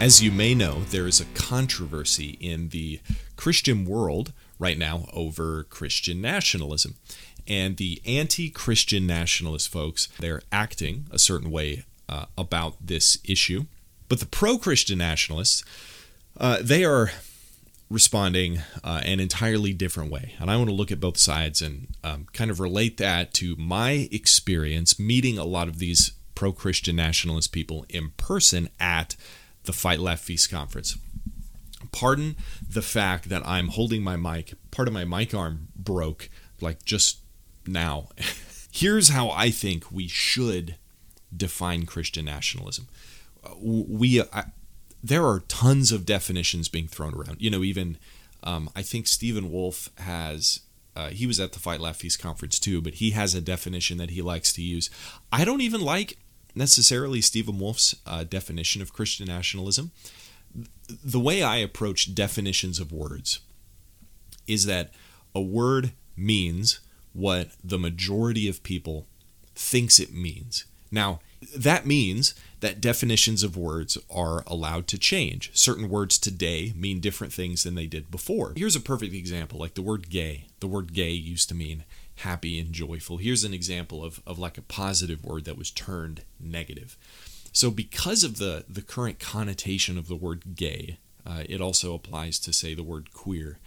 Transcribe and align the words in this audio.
As 0.00 0.22
you 0.22 0.32
may 0.32 0.54
know, 0.54 0.84
there 0.84 1.06
is 1.06 1.20
a 1.20 1.26
controversy 1.34 2.38
in 2.40 2.70
the 2.70 3.00
Christian 3.36 3.84
world 3.84 4.32
right 4.58 4.78
now 4.78 5.04
over 5.12 5.64
Christian 5.64 6.22
nationalism. 6.22 6.94
And 7.46 7.76
the 7.76 8.00
anti 8.06 8.48
Christian 8.48 9.06
nationalist 9.06 9.68
folks, 9.68 10.08
they're 10.18 10.40
acting 10.50 11.04
a 11.10 11.18
certain 11.18 11.50
way 11.50 11.84
uh, 12.08 12.24
about 12.38 12.76
this 12.80 13.18
issue. 13.24 13.66
But 14.08 14.20
the 14.20 14.26
pro 14.26 14.56
Christian 14.56 14.96
nationalists, 14.96 15.62
uh, 16.38 16.60
they 16.62 16.82
are 16.82 17.10
responding 17.90 18.62
uh, 18.82 19.02
an 19.04 19.20
entirely 19.20 19.74
different 19.74 20.10
way. 20.10 20.32
And 20.40 20.50
I 20.50 20.56
want 20.56 20.70
to 20.70 20.74
look 20.74 20.90
at 20.90 20.98
both 20.98 21.18
sides 21.18 21.60
and 21.60 21.88
um, 22.02 22.26
kind 22.32 22.50
of 22.50 22.58
relate 22.58 22.96
that 22.96 23.34
to 23.34 23.54
my 23.56 24.08
experience 24.10 24.98
meeting 24.98 25.36
a 25.36 25.44
lot 25.44 25.68
of 25.68 25.78
these 25.78 26.12
pro 26.34 26.52
Christian 26.52 26.96
nationalist 26.96 27.52
people 27.52 27.84
in 27.90 28.12
person 28.16 28.70
at 28.80 29.14
the 29.64 29.72
Fight 29.72 30.00
Laugh 30.00 30.20
Feast 30.20 30.50
conference. 30.50 30.96
Pardon 31.92 32.36
the 32.68 32.82
fact 32.82 33.28
that 33.28 33.46
I'm 33.46 33.68
holding 33.68 34.02
my 34.02 34.16
mic, 34.16 34.54
part 34.70 34.88
of 34.88 34.94
my 34.94 35.04
mic 35.04 35.34
arm 35.34 35.68
broke 35.74 36.28
like 36.60 36.84
just 36.84 37.18
now. 37.66 38.08
Here's 38.72 39.08
how 39.08 39.30
I 39.30 39.50
think 39.50 39.90
we 39.90 40.06
should 40.06 40.76
define 41.34 41.86
Christian 41.86 42.24
nationalism. 42.26 42.88
We 43.58 44.20
uh, 44.20 44.42
there 45.02 45.26
are 45.26 45.40
tons 45.48 45.92
of 45.92 46.04
definitions 46.04 46.68
being 46.68 46.86
thrown 46.86 47.14
around. 47.14 47.36
You 47.40 47.50
know, 47.50 47.62
even 47.62 47.98
um, 48.44 48.70
I 48.76 48.82
think 48.82 49.06
Stephen 49.06 49.50
Wolfe 49.50 49.90
has 49.98 50.60
uh, 50.94 51.08
he 51.08 51.26
was 51.26 51.40
at 51.40 51.52
the 51.52 51.58
Fight 51.58 51.80
Laugh 51.80 51.96
Feast 51.96 52.20
conference 52.20 52.58
too, 52.58 52.80
but 52.80 52.94
he 52.94 53.10
has 53.10 53.34
a 53.34 53.40
definition 53.40 53.96
that 53.98 54.10
he 54.10 54.22
likes 54.22 54.52
to 54.54 54.62
use. 54.62 54.90
I 55.32 55.44
don't 55.44 55.60
even 55.60 55.80
like 55.80 56.18
necessarily 56.54 57.20
Stephen 57.20 57.58
Wolfe's 57.58 57.94
uh, 58.06 58.24
definition 58.24 58.82
of 58.82 58.92
Christian 58.92 59.26
nationalism. 59.26 59.92
The 60.88 61.20
way 61.20 61.42
I 61.42 61.58
approach 61.58 62.14
definitions 62.14 62.80
of 62.80 62.92
words 62.92 63.40
is 64.46 64.66
that 64.66 64.90
a 65.34 65.40
word 65.40 65.92
means 66.16 66.80
what 67.12 67.50
the 67.62 67.78
majority 67.78 68.48
of 68.48 68.62
people 68.62 69.06
thinks 69.54 70.00
it 70.00 70.12
means. 70.12 70.64
Now, 70.90 71.20
that 71.56 71.86
means 71.86 72.34
that 72.60 72.80
definitions 72.80 73.42
of 73.42 73.56
words 73.56 73.96
are 74.10 74.42
allowed 74.46 74.86
to 74.88 74.98
change. 74.98 75.50
Certain 75.54 75.88
words 75.88 76.18
today 76.18 76.72
mean 76.76 77.00
different 77.00 77.32
things 77.32 77.62
than 77.62 77.74
they 77.74 77.86
did 77.86 78.10
before. 78.10 78.52
Here's 78.56 78.76
a 78.76 78.80
perfect 78.80 79.14
example 79.14 79.58
like 79.58 79.74
the 79.74 79.82
word 79.82 80.10
gay. 80.10 80.46
The 80.60 80.66
word 80.66 80.92
gay 80.92 81.10
used 81.10 81.48
to 81.48 81.54
mean 81.54 81.84
happy 82.20 82.58
and 82.58 82.72
joyful. 82.72 83.18
Here's 83.18 83.44
an 83.44 83.54
example 83.54 84.04
of, 84.04 84.22
of 84.26 84.38
like 84.38 84.58
a 84.58 84.62
positive 84.62 85.24
word 85.24 85.44
that 85.44 85.58
was 85.58 85.70
turned 85.70 86.22
negative. 86.38 86.96
So, 87.52 87.70
because 87.70 88.22
of 88.22 88.38
the, 88.38 88.64
the 88.68 88.82
current 88.82 89.18
connotation 89.18 89.98
of 89.98 90.08
the 90.08 90.16
word 90.16 90.54
gay, 90.54 90.98
uh, 91.26 91.42
it 91.48 91.60
also 91.60 91.94
applies 91.94 92.38
to, 92.40 92.52
say, 92.52 92.74
the 92.74 92.82
word 92.82 93.12
queer. 93.12 93.58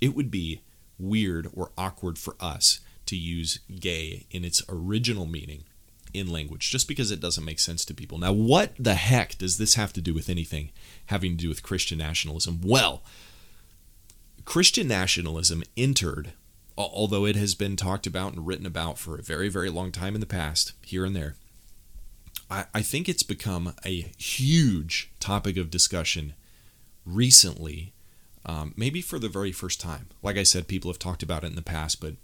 It 0.00 0.16
would 0.16 0.30
be 0.30 0.62
weird 0.98 1.48
or 1.54 1.70
awkward 1.78 2.18
for 2.18 2.36
us 2.40 2.80
to 3.06 3.16
use 3.16 3.60
gay 3.78 4.26
in 4.30 4.44
its 4.44 4.62
original 4.68 5.26
meaning 5.26 5.64
in 6.12 6.30
language 6.30 6.70
just 6.70 6.88
because 6.88 7.10
it 7.10 7.20
doesn't 7.20 7.44
make 7.44 7.58
sense 7.58 7.84
to 7.84 7.94
people. 7.94 8.18
Now, 8.18 8.32
what 8.32 8.72
the 8.78 8.94
heck 8.94 9.38
does 9.38 9.58
this 9.58 9.74
have 9.74 9.92
to 9.94 10.00
do 10.00 10.12
with 10.12 10.28
anything 10.28 10.70
having 11.06 11.32
to 11.32 11.42
do 11.42 11.48
with 11.48 11.62
Christian 11.62 11.98
nationalism? 11.98 12.60
Well, 12.62 13.02
Christian 14.44 14.88
nationalism 14.88 15.62
entered 15.76 16.32
although 16.76 17.24
it 17.24 17.36
has 17.36 17.54
been 17.54 17.76
talked 17.76 18.06
about 18.06 18.32
and 18.32 18.46
written 18.46 18.66
about 18.66 18.98
for 18.98 19.16
a 19.16 19.22
very, 19.22 19.48
very 19.48 19.70
long 19.70 19.92
time 19.92 20.14
in 20.14 20.20
the 20.20 20.26
past, 20.26 20.72
here 20.82 21.04
and 21.04 21.14
there, 21.14 21.36
I, 22.50 22.66
I 22.74 22.82
think 22.82 23.08
it's 23.08 23.22
become 23.22 23.74
a 23.84 24.12
huge 24.18 25.10
topic 25.20 25.56
of 25.56 25.70
discussion 25.70 26.34
recently, 27.04 27.92
um, 28.44 28.74
maybe 28.76 29.00
for 29.00 29.18
the 29.18 29.28
very 29.28 29.52
first 29.52 29.80
time. 29.80 30.08
Like 30.22 30.36
I 30.36 30.42
said, 30.42 30.68
people 30.68 30.90
have 30.90 30.98
talked 30.98 31.22
about 31.22 31.44
it 31.44 31.48
in 31.48 31.56
the 31.56 31.62
past, 31.62 32.00
but 32.00 32.14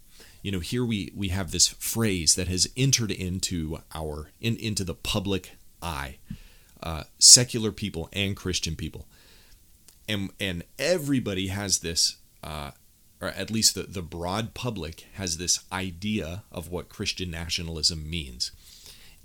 you 0.43 0.53
know, 0.53 0.61
here 0.61 0.85
we 0.85 1.13
we 1.17 1.29
have 1.29 1.51
this 1.51 1.69
phrase 1.69 2.35
that 2.37 2.49
has 2.49 2.69
entered 2.77 3.11
into 3.11 3.79
our 3.95 4.31
in, 4.41 4.57
into 4.57 4.85
the 4.85 4.95
public 4.95 5.53
eye, 5.83 6.19
uh, 6.83 7.05
secular 7.19 7.73
people 7.73 8.09
and 8.13 8.37
Christian 8.37 8.77
people, 8.77 9.07
and 10.09 10.31
and 10.39 10.65
everybody 10.79 11.49
has 11.49 11.81
this 11.81 12.17
uh, 12.43 12.71
or 13.21 13.29
at 13.29 13.51
least 13.51 13.75
the, 13.75 13.83
the 13.83 14.03
broad 14.03 14.55
public 14.55 15.07
has 15.15 15.39
this 15.39 15.61
idea 15.73 16.45
of 16.53 16.71
what 16.71 16.89
Christian 16.89 17.31
nationalism 17.31 18.09
means. 18.09 18.53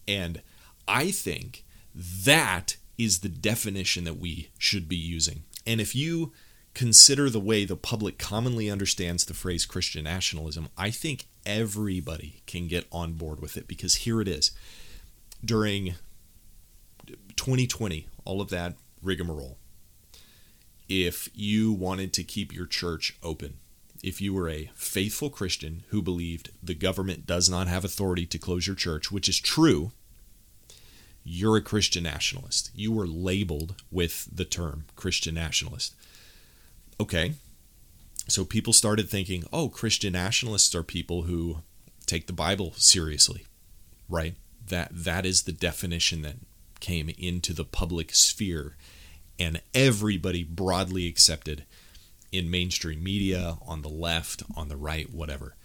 And 0.08 0.42
I 0.88 1.12
think 1.12 1.64
that 1.96 2.78
is 2.98 3.20
the 3.20 3.30
definition 3.30 4.04
that 4.04 4.18
we 4.18 4.50
should 4.58 4.90
be 4.90 4.96
using. 4.96 5.44
And 5.66 5.80
if 5.80 5.96
you 5.96 6.34
consider 6.74 7.30
the 7.30 7.40
way 7.40 7.66
the 7.66 7.76
public 7.76 8.18
commonly 8.18 8.70
understands 8.70 9.26
the 9.26 9.34
phrase 9.34 9.66
Christian 9.66 10.04
nationalism, 10.06 10.70
I 10.78 10.90
think 10.90 11.28
everybody 11.46 12.42
can 12.46 12.68
get 12.68 12.88
on 12.92 13.14
board 13.14 13.40
with 13.40 13.58
it 13.58 13.68
because 13.68 13.96
here 13.96 14.22
it 14.22 14.28
is. 14.28 14.52
During 15.44 15.96
2020, 17.36 18.08
all 18.26 18.42
of 18.42 18.50
that 18.50 18.76
rigmarole, 19.02 19.58
if 20.90 21.30
you 21.34 21.72
wanted 21.72 22.14
to 22.14 22.24
keep 22.24 22.54
your 22.54 22.66
church 22.66 23.18
open, 23.22 23.58
if 24.04 24.20
you 24.20 24.34
were 24.34 24.50
a 24.50 24.70
faithful 24.76 25.30
Christian 25.30 25.84
who 25.88 26.02
believed 26.02 26.52
the 26.62 26.76
government 26.76 27.26
does 27.26 27.50
not 27.50 27.70
have 27.70 27.86
authority 27.86 28.26
to 28.28 28.38
close 28.38 28.68
your 28.68 28.76
church, 28.76 29.12
which 29.12 29.30
is 29.30 29.40
true, 29.40 29.92
you're 31.24 31.56
a 31.56 31.62
Christian 31.62 32.04
nationalist. 32.04 32.70
You 32.76 32.92
were 32.92 33.08
labeled 33.08 33.76
with 33.90 34.28
the 34.32 34.44
term 34.44 34.86
Christian 34.98 35.34
nationalist. 35.34 35.96
Okay, 37.00 37.34
so 38.28 38.44
people 38.44 38.74
started 38.74 39.10
thinking, 39.10 39.46
oh, 39.54 39.70
Christian 39.70 40.14
nationalists 40.14 40.76
are 40.76 40.84
people 40.84 41.24
who 41.24 41.60
take 42.06 42.28
the 42.28 42.34
Bible 42.34 42.74
seriously, 42.76 43.46
right? 44.10 44.36
That 44.68 44.90
that 44.92 45.26
is 45.26 45.44
the 45.44 45.52
definition 45.54 46.22
that 46.24 46.36
came 46.82 47.10
into 47.18 47.54
the 47.54 47.66
public 47.66 48.14
sphere, 48.14 48.76
and 49.40 49.62
everybody 49.74 50.44
broadly 50.44 51.08
accepted 51.08 51.64
in 52.34 52.50
mainstream 52.50 53.04
media, 53.04 53.58
on 53.66 53.84
the 53.84 53.90
left, 53.90 54.42
on 54.58 54.68
the 54.68 54.76
right, 54.76 55.14
whatever. 55.14 55.56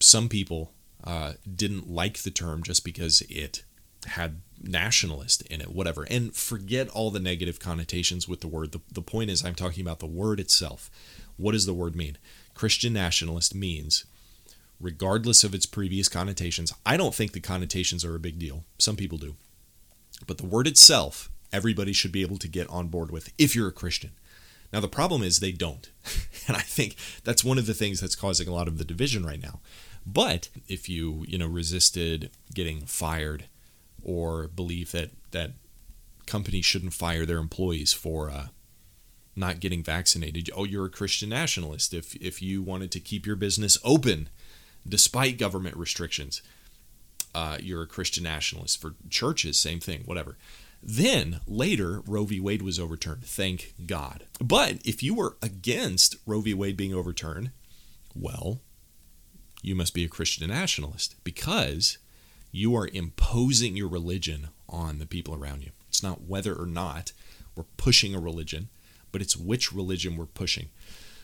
Some 0.00 0.28
people 0.28 0.72
uh, 1.04 1.34
didn't 1.54 1.88
like 1.88 2.18
the 2.18 2.30
term 2.30 2.62
just 2.62 2.84
because 2.84 3.22
it 3.28 3.62
had 4.06 4.40
nationalist 4.60 5.42
in 5.42 5.60
it, 5.60 5.70
whatever. 5.70 6.06
And 6.10 6.34
forget 6.34 6.88
all 6.88 7.10
the 7.10 7.20
negative 7.20 7.60
connotations 7.60 8.26
with 8.26 8.40
the 8.40 8.48
word. 8.48 8.72
The, 8.72 8.80
the 8.90 9.02
point 9.02 9.30
is, 9.30 9.44
I'm 9.44 9.54
talking 9.54 9.82
about 9.82 9.98
the 10.00 10.06
word 10.06 10.40
itself. 10.40 10.90
What 11.36 11.52
does 11.52 11.66
the 11.66 11.74
word 11.74 11.94
mean? 11.94 12.16
Christian 12.54 12.94
nationalist 12.94 13.54
means, 13.54 14.06
regardless 14.80 15.44
of 15.44 15.54
its 15.54 15.66
previous 15.66 16.08
connotations, 16.08 16.72
I 16.86 16.96
don't 16.96 17.14
think 17.14 17.32
the 17.32 17.40
connotations 17.40 18.04
are 18.04 18.14
a 18.14 18.20
big 18.20 18.38
deal. 18.38 18.64
Some 18.78 18.96
people 18.96 19.18
do. 19.18 19.36
But 20.26 20.38
the 20.38 20.46
word 20.46 20.66
itself, 20.66 21.30
everybody 21.52 21.92
should 21.92 22.12
be 22.12 22.22
able 22.22 22.38
to 22.38 22.48
get 22.48 22.70
on 22.70 22.88
board 22.88 23.10
with 23.10 23.32
if 23.36 23.54
you're 23.54 23.68
a 23.68 23.72
Christian. 23.72 24.12
Now, 24.74 24.80
the 24.80 24.88
problem 24.88 25.22
is 25.22 25.38
they 25.38 25.52
don't. 25.52 25.88
and 26.48 26.56
I 26.56 26.62
think 26.62 26.96
that's 27.22 27.44
one 27.44 27.58
of 27.58 27.66
the 27.66 27.74
things 27.74 28.00
that's 28.00 28.16
causing 28.16 28.48
a 28.48 28.52
lot 28.52 28.66
of 28.66 28.76
the 28.76 28.84
division 28.84 29.24
right 29.24 29.40
now. 29.40 29.60
But 30.04 30.48
if 30.66 30.88
you, 30.88 31.24
you 31.28 31.38
know, 31.38 31.46
resisted 31.46 32.32
getting 32.52 32.80
fired 32.80 33.44
or 34.02 34.48
believe 34.48 34.90
that, 34.90 35.10
that 35.30 35.52
companies 36.26 36.64
shouldn't 36.64 36.92
fire 36.92 37.24
their 37.24 37.38
employees 37.38 37.92
for 37.92 38.28
uh, 38.28 38.48
not 39.36 39.60
getting 39.60 39.84
vaccinated, 39.84 40.50
oh, 40.56 40.64
you're 40.64 40.86
a 40.86 40.90
Christian 40.90 41.28
nationalist. 41.28 41.94
If, 41.94 42.16
if 42.16 42.42
you 42.42 42.60
wanted 42.60 42.90
to 42.90 43.00
keep 43.00 43.26
your 43.26 43.36
business 43.36 43.78
open 43.84 44.28
despite 44.86 45.38
government 45.38 45.76
restrictions, 45.76 46.42
uh, 47.32 47.58
you're 47.60 47.82
a 47.82 47.86
Christian 47.86 48.24
nationalist. 48.24 48.80
For 48.80 48.94
churches, 49.08 49.56
same 49.56 49.78
thing, 49.78 50.02
whatever. 50.04 50.36
Then 50.86 51.40
later, 51.46 52.02
Roe 52.06 52.24
v. 52.24 52.40
Wade 52.40 52.60
was 52.60 52.78
overturned. 52.78 53.24
Thank 53.24 53.72
God. 53.86 54.26
But 54.38 54.78
if 54.84 55.02
you 55.02 55.14
were 55.14 55.38
against 55.40 56.16
Roe 56.26 56.42
v. 56.42 56.52
Wade 56.52 56.76
being 56.76 56.92
overturned, 56.92 57.52
well, 58.14 58.60
you 59.62 59.74
must 59.74 59.94
be 59.94 60.04
a 60.04 60.08
Christian 60.08 60.46
nationalist 60.48 61.16
because 61.24 61.96
you 62.52 62.76
are 62.76 62.88
imposing 62.92 63.76
your 63.76 63.88
religion 63.88 64.48
on 64.68 64.98
the 64.98 65.06
people 65.06 65.34
around 65.34 65.62
you. 65.62 65.70
It's 65.88 66.02
not 66.02 66.22
whether 66.22 66.54
or 66.54 66.66
not 66.66 67.12
we're 67.56 67.64
pushing 67.78 68.14
a 68.14 68.20
religion, 68.20 68.68
but 69.10 69.22
it's 69.22 69.36
which 69.36 69.72
religion 69.72 70.16
we're 70.16 70.26
pushing. 70.26 70.68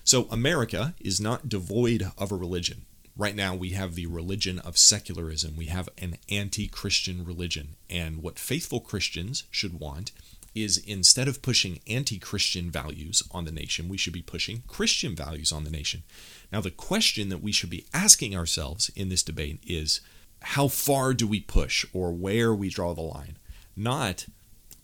So 0.05 0.27
America 0.31 0.95
is 1.01 1.21
not 1.21 1.51
devoid 1.51 2.11
of 2.17 2.33
a 2.33 2.37
religion. 2.37 2.87
Right 3.21 3.37
now, 3.37 3.55
we 3.55 3.73
have 3.73 3.97
the 3.97 4.07
religion 4.07 4.61
of 4.61 4.79
secularism. 4.79 5.55
We 5.55 5.67
have 5.67 5.91
an 5.99 6.17
anti 6.31 6.69
Christian 6.69 7.23
religion. 7.23 7.77
And 7.91 8.23
what 8.23 8.39
faithful 8.39 8.81
Christians 8.81 9.45
should 9.51 9.79
want 9.79 10.11
is 10.55 10.79
instead 10.79 11.29
of 11.29 11.43
pushing 11.43 11.81
anti 11.87 12.19
Christian 12.19 12.71
values 12.71 13.23
on 13.31 13.45
the 13.45 13.53
nation, 13.53 13.91
we 13.91 13.99
should 13.99 14.15
be 14.15 14.23
pushing 14.23 14.63
Christian 14.67 15.15
values 15.15 15.53
on 15.53 15.65
the 15.65 15.71
nation. 15.71 16.03
Now, 16.51 16.63
the 16.63 16.71
question 16.71 17.29
that 17.29 17.43
we 17.43 17.53
should 17.53 17.69
be 17.69 17.85
asking 17.93 18.35
ourselves 18.35 18.91
in 18.97 19.11
this 19.11 19.23
debate 19.23 19.61
is 19.67 20.01
how 20.41 20.69
far 20.69 21.13
do 21.13 21.27
we 21.27 21.41
push 21.41 21.85
or 21.93 22.13
where 22.13 22.55
we 22.55 22.71
draw 22.71 22.95
the 22.95 23.03
line? 23.03 23.37
Not 23.77 24.25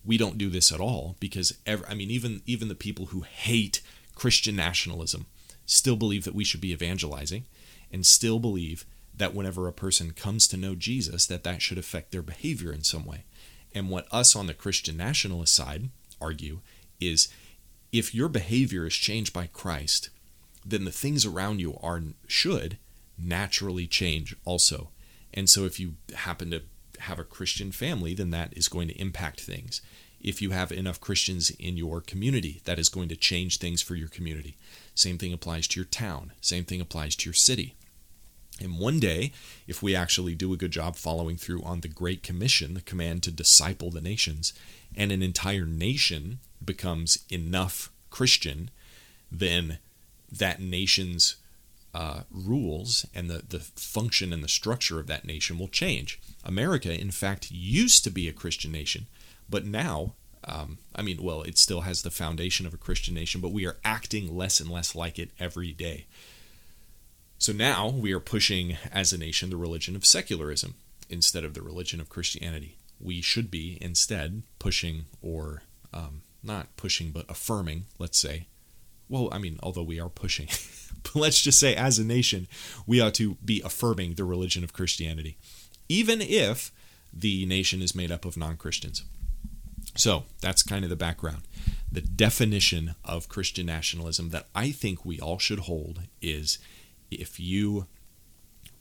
we 0.05 0.19
don't 0.19 0.37
do 0.37 0.51
this 0.51 0.71
at 0.71 0.79
all 0.79 1.17
because 1.21 1.57
I 1.67 1.95
mean 1.95 2.11
even 2.11 2.43
even 2.45 2.69
the 2.69 2.75
people 2.75 3.07
who 3.07 3.23
hate 3.23 3.81
Christian 4.15 4.57
nationalism 4.57 5.25
still 5.65 5.97
believe 5.97 6.25
that 6.25 6.35
we 6.35 6.45
should 6.45 6.61
be 6.61 6.73
evangelizing 6.73 7.47
and 7.93 8.05
still 8.05 8.39
believe 8.39 8.85
that 9.17 9.35
whenever 9.35 9.67
a 9.67 9.73
person 9.73 10.13
comes 10.13 10.47
to 10.49 10.57
know 10.57 10.75
Jesus 10.75 11.27
that 11.27 11.45
that 11.45 11.63
should 11.63 11.79
affect 11.79 12.13
their 12.13 12.23
behavior 12.23 12.73
in 12.73 12.83
some 12.83 13.05
way. 13.05 13.25
And 13.75 13.89
what 13.89 14.09
us 14.13 14.37
on 14.37 14.47
the 14.47 14.55
Christian 14.55 14.97
nationalist 14.97 15.55
side 15.55 15.91
argue 16.21 16.61
is 17.01 17.29
if 17.93 18.15
your 18.15 18.29
behavior 18.29 18.87
is 18.87 18.95
changed 18.95 19.33
by 19.33 19.47
Christ, 19.47 20.11
then 20.65 20.85
the 20.85 20.91
things 20.91 21.25
around 21.25 21.61
you 21.61 21.79
are 21.83 22.03
should 22.27 22.79
naturally 23.19 23.87
change 23.87 24.37
also. 24.45 24.91
And 25.33 25.49
so 25.49 25.65
if 25.65 25.79
you 25.79 25.95
happen 26.15 26.51
to 26.51 26.63
have 27.01 27.19
a 27.19 27.25
Christian 27.25 27.73
family, 27.73 28.15
then 28.15 28.31
that 28.31 28.57
is 28.57 28.69
going 28.69 28.89
to 28.89 29.01
impact 29.01 29.41
things. 29.41 29.81
If 30.21 30.43
you 30.43 30.51
have 30.51 30.73
enough 30.73 31.01
Christians 31.01 31.51
in 31.51 31.77
your 31.77 32.01
community, 32.01 32.61
that 32.65 32.79
is 32.79 32.89
going 32.89 33.09
to 33.11 33.17
change 33.17 33.59
things 33.59 33.81
for 33.81 33.95
your 33.95 34.09
community. 34.09 34.57
Same 34.95 35.19
thing 35.19 35.33
applies 35.33 35.69
to 35.69 35.81
your 35.81 35.87
town. 35.87 36.33
Same 36.41 36.65
thing 36.65 36.81
applies 36.81 37.15
to 37.17 37.29
your 37.29 37.35
city. 37.35 37.76
And 38.61 38.79
one 38.79 38.99
day, 38.99 39.33
if 39.67 39.83
we 39.83 39.95
actually 39.95 40.35
do 40.35 40.53
a 40.53 40.57
good 40.57 40.71
job 40.71 40.97
following 40.97 41.37
through 41.37 41.63
on 41.63 41.81
the 41.81 41.89
Great 41.89 42.23
Commission, 42.23 42.75
the 42.75 42.81
command 42.81 43.23
to 43.25 43.31
disciple 43.31 43.91
the 43.91 44.01
nations, 44.01 44.53
and 44.97 45.13
an 45.13 45.23
entire 45.23 45.67
nation 45.67 46.39
becomes 46.65 47.19
enough 47.31 47.91
Christian, 48.11 48.71
then 49.31 49.79
that 50.33 50.61
nation's 50.61 51.37
uh, 51.95 52.21
rules 52.31 53.07
and 53.15 53.31
the, 53.31 53.43
the 53.49 53.61
function 53.61 54.33
and 54.33 54.43
the 54.43 54.49
structure 54.49 55.01
of 55.01 55.07
that 55.07 55.25
nation 55.25 55.59
will 55.59 55.69
change. 55.69 56.21
America, 56.45 56.99
in 56.99 57.11
fact, 57.11 57.51
used 57.51 58.05
to 58.05 58.11
be 58.11 58.29
a 58.29 58.33
Christian 58.33 58.73
nation, 58.73 59.07
but 59.49 59.65
now, 59.65 60.13
um, 60.45 60.79
I 60.95 61.03
mean, 61.03 61.23
well, 61.23 61.43
it 61.43 61.59
still 61.59 61.83
has 61.83 62.03
the 62.03 62.11
foundation 62.11 62.67
of 62.67 62.75
a 62.75 62.79
Christian 62.79 63.15
nation, 63.15 63.41
but 63.41 63.53
we 63.53 63.67
are 63.67 63.79
acting 63.85 64.37
less 64.37 64.61
and 64.61 64.71
less 64.71 64.95
like 64.95 65.19
it 65.19 65.31
every 65.39 65.73
day. 65.73 66.07
So 67.39 67.53
now 67.53 67.89
we 67.89 68.13
are 68.13 68.21
pushing, 68.21 68.77
as 68.93 69.13
a 69.13 69.19
nation, 69.19 69.51
the 69.51 69.57
religion 69.57 69.95
of 69.95 70.07
secularism 70.07 70.75
instead 71.09 71.45
of 71.45 71.55
the 71.55 71.63
religion 71.63 72.01
of 72.01 72.09
Christianity. 72.09 72.79
We 72.99 73.21
should 73.21 73.51
be 73.51 73.79
instead 73.81 74.43
pushing, 74.59 75.05
or 75.21 75.63
um, 75.93 76.23
not 76.43 76.77
pushing, 76.77 77.11
but 77.11 77.27
affirming, 77.29 77.85
let's 77.99 78.19
say. 78.19 78.47
Well, 79.09 79.29
I 79.31 79.39
mean, 79.39 79.59
although 79.63 79.83
we 79.83 80.01
are 80.01 80.09
pushing, 80.09 80.49
but 81.03 81.15
let's 81.15 81.41
just 81.43 81.61
say 81.61 81.77
as 81.77 81.99
a 81.99 82.05
nation, 82.05 82.49
we 82.87 83.01
ought 83.01 83.15
to 83.15 83.37
be 83.45 83.61
affirming 83.65 84.15
the 84.15 84.25
religion 84.25 84.65
of 84.65 84.73
Christianity 84.73 85.37
even 85.89 86.21
if 86.21 86.73
the 87.13 87.47
nation 87.47 87.83
is 87.83 87.95
made 87.95 88.11
up 88.11 88.25
of 88.25 88.37
non 88.37 88.57
Christians. 88.57 89.05
So 89.97 90.25
that's 90.41 90.63
kind 90.63 90.85
of 90.85 90.91
the 90.91 90.97
background. 90.97 91.43
The 91.91 92.01
definition 92.03 92.95
of 93.05 93.29
Christian 93.29 93.67
nationalism 93.67 94.31
that 94.31 94.49
I 94.55 94.71
think 94.71 95.05
we 95.05 95.21
all 95.21 95.39
should 95.39 95.61
hold 95.61 96.03
is 96.21 96.59
if 97.11 97.39
you 97.41 97.87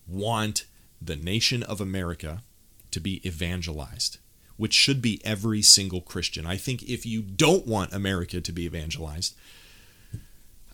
want 0.07 0.66
the 1.01 1.16
nation 1.16 1.63
of 1.63 1.81
America 1.81 2.44
to 2.92 3.00
be 3.00 3.25
evangelized, 3.27 4.18
which 4.57 4.74
should 4.74 5.01
be 5.01 5.22
every 5.25 5.62
single 5.62 6.01
Christian. 6.01 6.45
I 6.45 6.57
think 6.57 6.83
if 6.83 7.06
you 7.06 7.22
don't 7.22 7.68
want 7.68 7.94
America 7.94 8.39
to 8.42 8.51
be 8.51 8.66
evangelized, 8.66 9.36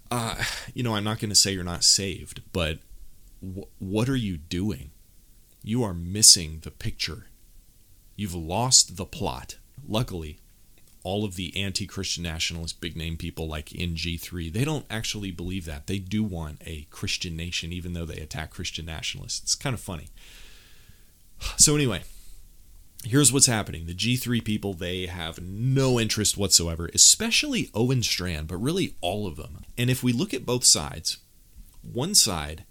uh, 0.09 0.36
you 0.74 0.83
know, 0.83 0.95
I'm 0.95 1.03
not 1.03 1.19
going 1.19 1.30
to 1.30 1.36
say 1.36 1.53
you're 1.53 1.63
not 1.63 1.83
saved, 1.83 2.42
but 2.53 2.80
w- 3.42 3.68
what 3.80 4.09
are 4.09 4.15
you 4.15 4.38
doing? 4.38 4.92
you 5.63 5.83
are 5.83 5.94
missing 5.94 6.59
the 6.63 6.71
picture. 6.71 7.27
You've 8.15 8.36
lost 8.36 8.97
the 8.97 9.06
plot. 9.06 9.57
Luckily, 9.88 10.39
all 11.03 11.25
of 11.25 11.36
the 11.36 11.56
anti 11.62 11.86
Christian 11.86 12.24
nationalist 12.24 12.81
big 12.81 12.95
name 12.95 13.18
people 13.18 13.48
like 13.48 13.74
in 13.74 13.95
G3, 13.95 14.51
they 14.51 14.63
don't 14.63 14.86
actually 14.89 15.31
believe 15.31 15.65
that. 15.65 15.88
They 15.88 16.00
do 16.00 16.24
want 16.24 16.62
a 16.65 16.88
Christian 16.89 17.36
nation, 17.36 17.71
even 17.71 17.94
though 17.94 18.06
they 18.06 18.19
attack 18.19 18.51
Christian 18.51 18.86
nationalists. 18.86 19.42
It's 19.42 19.56
kind 19.56 19.74
of 19.74 19.80
funny. 19.80 20.09
So, 21.57 21.75
anyway, 21.75 22.03
here's 23.03 23.33
what's 23.33 23.48
happening 23.48 23.86
the 23.86 23.95
G3 23.95 24.44
people, 24.44 24.74
they 24.74 25.07
have 25.07 25.42
no 25.42 26.00
interest 26.00 26.38
whatsoever, 26.38 26.89
especially 26.94 27.69
Owen 27.74 28.04
Strachan, 28.04 28.45
but 28.45 28.57
really 28.57 28.95
all 29.01 29.27
of 29.27 29.38
them. 29.38 29.65
And 29.77 29.89
if 29.89 30.04
we 30.04 30.13
look 30.13 30.33
at 30.33 30.45
both 30.45 30.65
sides, 30.65 31.18
one 31.81 32.13
side 32.13 32.63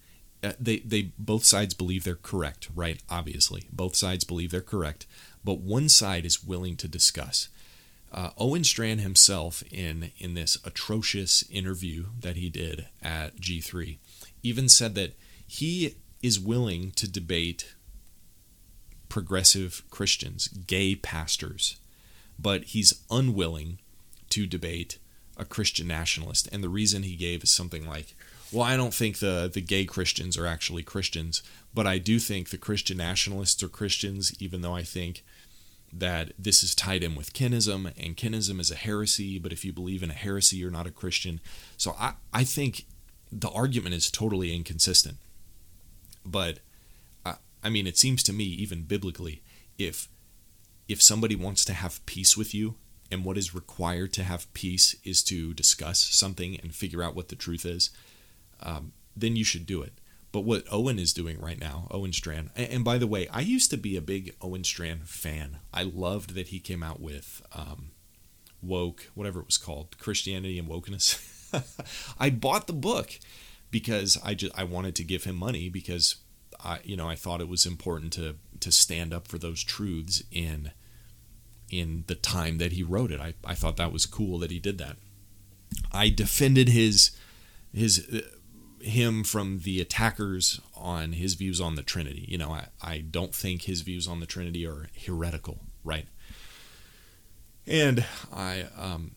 uh, 0.42 0.52
they 0.58 0.78
they 0.78 1.12
both 1.18 1.44
sides 1.44 1.74
believe 1.74 2.04
they're 2.04 2.14
correct, 2.14 2.68
right? 2.74 3.02
Obviously, 3.10 3.64
both 3.70 3.94
sides 3.94 4.24
believe 4.24 4.50
they're 4.50 4.60
correct, 4.60 5.06
but 5.44 5.58
one 5.58 5.88
side 5.88 6.24
is 6.24 6.44
willing 6.44 6.76
to 6.76 6.88
discuss. 6.88 7.48
Uh, 8.12 8.30
Owen 8.38 8.64
Strachan 8.64 8.98
himself, 8.98 9.62
in 9.70 10.10
in 10.18 10.34
this 10.34 10.58
atrocious 10.64 11.44
interview 11.50 12.06
that 12.20 12.36
he 12.36 12.48
did 12.48 12.88
at 13.02 13.36
G3, 13.36 13.98
even 14.42 14.68
said 14.68 14.94
that 14.96 15.14
he 15.46 15.96
is 16.22 16.40
willing 16.40 16.90
to 16.92 17.10
debate 17.10 17.74
progressive 19.08 19.82
Christians, 19.90 20.48
gay 20.48 20.94
pastors, 20.94 21.76
but 22.38 22.64
he's 22.64 23.02
unwilling 23.10 23.78
to 24.30 24.46
debate 24.46 24.98
a 25.36 25.44
Christian 25.44 25.86
nationalist. 25.86 26.48
And 26.52 26.62
the 26.62 26.68
reason 26.68 27.02
he 27.02 27.16
gave 27.16 27.42
is 27.42 27.50
something 27.50 27.86
like, 27.86 28.14
well, 28.52 28.62
I 28.62 28.76
don't 28.76 28.94
think 28.94 29.18
the 29.18 29.50
the 29.52 29.60
gay 29.60 29.84
Christians 29.84 30.36
are 30.36 30.46
actually 30.46 30.82
Christians, 30.82 31.42
but 31.72 31.86
I 31.86 31.98
do 31.98 32.18
think 32.18 32.48
the 32.48 32.58
Christian 32.58 32.96
nationalists 32.96 33.62
are 33.62 33.68
Christians, 33.68 34.34
even 34.40 34.62
though 34.62 34.74
I 34.74 34.82
think 34.82 35.24
that 35.92 36.32
this 36.38 36.62
is 36.62 36.74
tied 36.74 37.02
in 37.02 37.14
with 37.14 37.32
kinism, 37.32 37.92
and 37.98 38.16
kinism 38.16 38.60
is 38.60 38.70
a 38.70 38.76
heresy, 38.76 39.38
but 39.38 39.52
if 39.52 39.64
you 39.64 39.72
believe 39.72 40.02
in 40.02 40.10
a 40.10 40.14
heresy, 40.14 40.56
you're 40.56 40.70
not 40.70 40.86
a 40.86 40.92
Christian. 40.92 41.40
So 41.76 41.96
I, 41.98 42.14
I 42.32 42.44
think 42.44 42.86
the 43.32 43.50
argument 43.50 43.94
is 43.94 44.10
totally 44.10 44.54
inconsistent. 44.54 45.18
But 46.24 46.58
I, 47.24 47.34
I 47.62 47.70
mean, 47.70 47.86
it 47.86 47.98
seems 47.98 48.22
to 48.24 48.32
me, 48.32 48.44
even 48.44 48.82
biblically, 48.82 49.42
if 49.78 50.08
if 50.88 51.00
somebody 51.00 51.36
wants 51.36 51.64
to 51.64 51.72
have 51.72 52.04
peace 52.04 52.36
with 52.36 52.52
you, 52.52 52.74
and 53.10 53.24
what 53.24 53.38
is 53.38 53.54
required 53.54 54.12
to 54.12 54.24
have 54.24 54.52
peace 54.54 54.96
is 55.04 55.22
to 55.24 55.54
discuss 55.54 56.00
something 56.00 56.58
and 56.60 56.74
figure 56.74 57.02
out 57.02 57.14
what 57.14 57.28
the 57.28 57.36
truth 57.36 57.64
is, 57.64 57.90
um, 58.60 58.92
then 59.16 59.36
you 59.36 59.44
should 59.44 59.66
do 59.66 59.82
it. 59.82 59.92
But 60.32 60.42
what 60.42 60.64
Owen 60.70 60.98
is 60.98 61.12
doing 61.12 61.40
right 61.40 61.58
now, 61.58 61.88
Owen 61.90 62.12
Strachan, 62.12 62.50
and, 62.54 62.84
by 62.84 62.98
the 62.98 63.08
way, 63.08 63.26
I 63.28 63.40
used 63.40 63.70
to 63.70 63.76
be 63.76 63.96
a 63.96 64.00
big 64.00 64.36
Owen 64.40 64.62
Strachan 64.62 65.00
fan. 65.04 65.58
I 65.74 65.82
loved 65.82 66.34
that 66.34 66.48
he 66.48 66.60
came 66.60 66.84
out 66.84 67.00
with 67.00 67.42
um, 67.52 67.90
woke, 68.62 69.10
whatever 69.14 69.40
it 69.40 69.46
was 69.46 69.58
called, 69.58 69.98
Christianity 69.98 70.58
and 70.58 70.68
wokeness. 70.68 71.18
I 72.20 72.30
bought 72.30 72.68
the 72.68 72.72
book 72.72 73.18
because 73.70 74.18
I 74.24 74.34
just 74.34 74.56
I 74.56 74.64
wanted 74.64 74.94
to 74.96 75.04
give 75.04 75.24
him 75.24 75.36
money 75.36 75.68
because 75.68 76.16
I 76.62 76.80
you 76.84 76.96
know 76.96 77.08
I 77.08 77.16
thought 77.16 77.40
it 77.40 77.48
was 77.48 77.66
important 77.66 78.12
to 78.14 78.36
to 78.60 78.72
stand 78.72 79.12
up 79.12 79.26
for 79.26 79.38
those 79.38 79.62
truths 79.62 80.22
in 80.30 80.72
in 81.70 82.04
the 82.08 82.14
time 82.14 82.58
that 82.58 82.72
he 82.72 82.82
wrote 82.82 83.12
it. 83.12 83.20
I, 83.20 83.34
I 83.44 83.54
thought 83.54 83.76
that 83.76 83.92
was 83.92 84.06
cool 84.06 84.38
that 84.40 84.50
he 84.50 84.58
did 84.58 84.78
that. 84.78 84.96
I 85.92 86.08
defended 86.08 86.68
his 86.68 87.12
his 87.72 88.06
him 88.80 89.24
from 89.24 89.60
the 89.60 89.80
attackers 89.80 90.60
on 90.74 91.12
his 91.12 91.34
views 91.34 91.60
on 91.60 91.74
the 91.74 91.82
Trinity. 91.82 92.24
You 92.28 92.38
know, 92.38 92.50
I, 92.50 92.66
I 92.82 92.98
don't 92.98 93.34
think 93.34 93.62
his 93.62 93.82
views 93.82 94.08
on 94.08 94.20
the 94.20 94.26
Trinity 94.26 94.66
are 94.66 94.88
heretical, 95.06 95.60
right? 95.84 96.06
And 97.66 98.04
I, 98.32 98.66
um, 98.76 99.12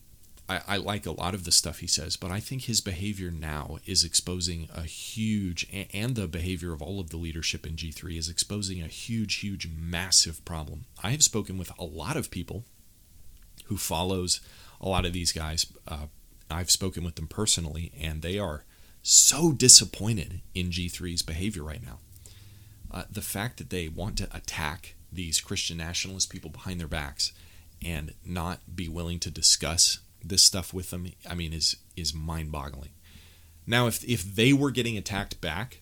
I, 0.50 0.62
I 0.68 0.78
like 0.78 1.06
a 1.06 1.12
lot 1.12 1.34
of 1.34 1.46
the 1.46 1.52
stuff 1.52 1.80
he 1.80 1.88
says, 1.88 2.18
but 2.18 2.32
I 2.32 2.40
think 2.40 2.64
his 2.64 2.82
behavior 2.82 3.32
now 3.32 3.78
is 3.86 4.04
exposing 4.04 4.70
a 4.74 4.84
huge, 4.84 5.68
and 5.94 6.16
the 6.16 6.28
behavior 6.28 6.74
of 6.74 6.82
all 6.82 7.00
of 7.00 7.10
the 7.10 7.18
leadership 7.18 7.66
in 7.66 7.76
G3 7.76 8.18
is 8.18 8.30
exposing 8.30 8.82
a 8.82 8.88
huge, 8.88 9.36
huge, 9.36 9.70
massive 9.74 10.44
problem. 10.46 10.86
I 11.02 11.12
have 11.12 11.24
spoken 11.24 11.58
with 11.58 11.72
a 11.80 11.86
lot 11.86 12.18
of 12.18 12.32
people 12.32 12.66
who 13.66 13.78
follows 13.78 14.42
a 14.82 14.90
lot 14.90 15.06
of 15.06 15.14
these 15.14 15.32
guys. 15.32 15.66
Uh, 15.88 16.08
I've 16.52 16.72
spoken 16.72 17.04
with 17.04 17.16
them 17.16 17.28
personally, 17.28 17.92
and 18.00 18.22
they 18.22 18.38
are 18.38 18.66
so 19.04 19.52
disappointed 19.52 20.40
in 20.56 20.70
G3's 20.70 21.22
behavior 21.22 21.64
right 21.64 21.84
now. 21.84 22.00
Uh, 22.90 23.04
the 23.12 23.22
fact 23.22 23.58
that 23.58 23.70
they 23.70 23.90
want 23.90 24.18
to 24.18 24.30
attack 24.36 24.96
these 25.12 25.42
Christian 25.42 25.78
nationalist 25.78 26.30
people 26.30 26.50
behind 26.50 26.80
their 26.80 26.88
backs 26.88 27.34
and 27.84 28.14
not 28.26 28.60
be 28.74 28.88
willing 28.88 29.20
to 29.20 29.30
discuss 29.30 30.00
this 30.24 30.42
stuff 30.42 30.74
with 30.74 30.90
them, 30.90 31.12
I 31.30 31.36
mean, 31.36 31.52
is 31.52 31.76
is 31.98 32.14
mind-boggling. 32.14 32.92
Now, 33.68 33.88
if 33.88 34.04
if 34.06 34.24
they 34.24 34.54
were 34.54 34.72
getting 34.72 34.98
attacked 34.98 35.42
back, 35.42 35.82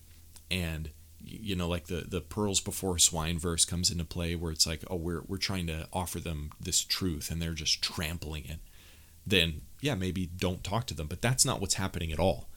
and 0.49 0.89
you 1.19 1.55
know, 1.55 1.67
like 1.67 1.87
the 1.87 2.05
the 2.07 2.21
pearls 2.21 2.59
before 2.59 2.97
swine 2.97 3.37
verse 3.37 3.65
comes 3.65 3.91
into 3.91 4.03
play, 4.03 4.35
where 4.35 4.51
it's 4.51 4.65
like, 4.65 4.83
oh, 4.89 4.95
we're 4.95 5.21
we're 5.27 5.37
trying 5.37 5.67
to 5.67 5.87
offer 5.93 6.19
them 6.19 6.51
this 6.59 6.81
truth, 6.83 7.29
and 7.29 7.39
they're 7.39 7.53
just 7.53 7.83
trampling 7.83 8.45
it, 8.45 8.59
then 9.27 9.61
yeah, 9.79 9.93
maybe 9.93 10.25
don't 10.25 10.63
talk 10.63 10.87
to 10.87 10.95
them. 10.95 11.07
But 11.07 11.21
that's 11.21 11.45
not 11.45 11.61
what's 11.61 11.75
happening 11.75 12.11
at 12.11 12.19
all 12.19 12.47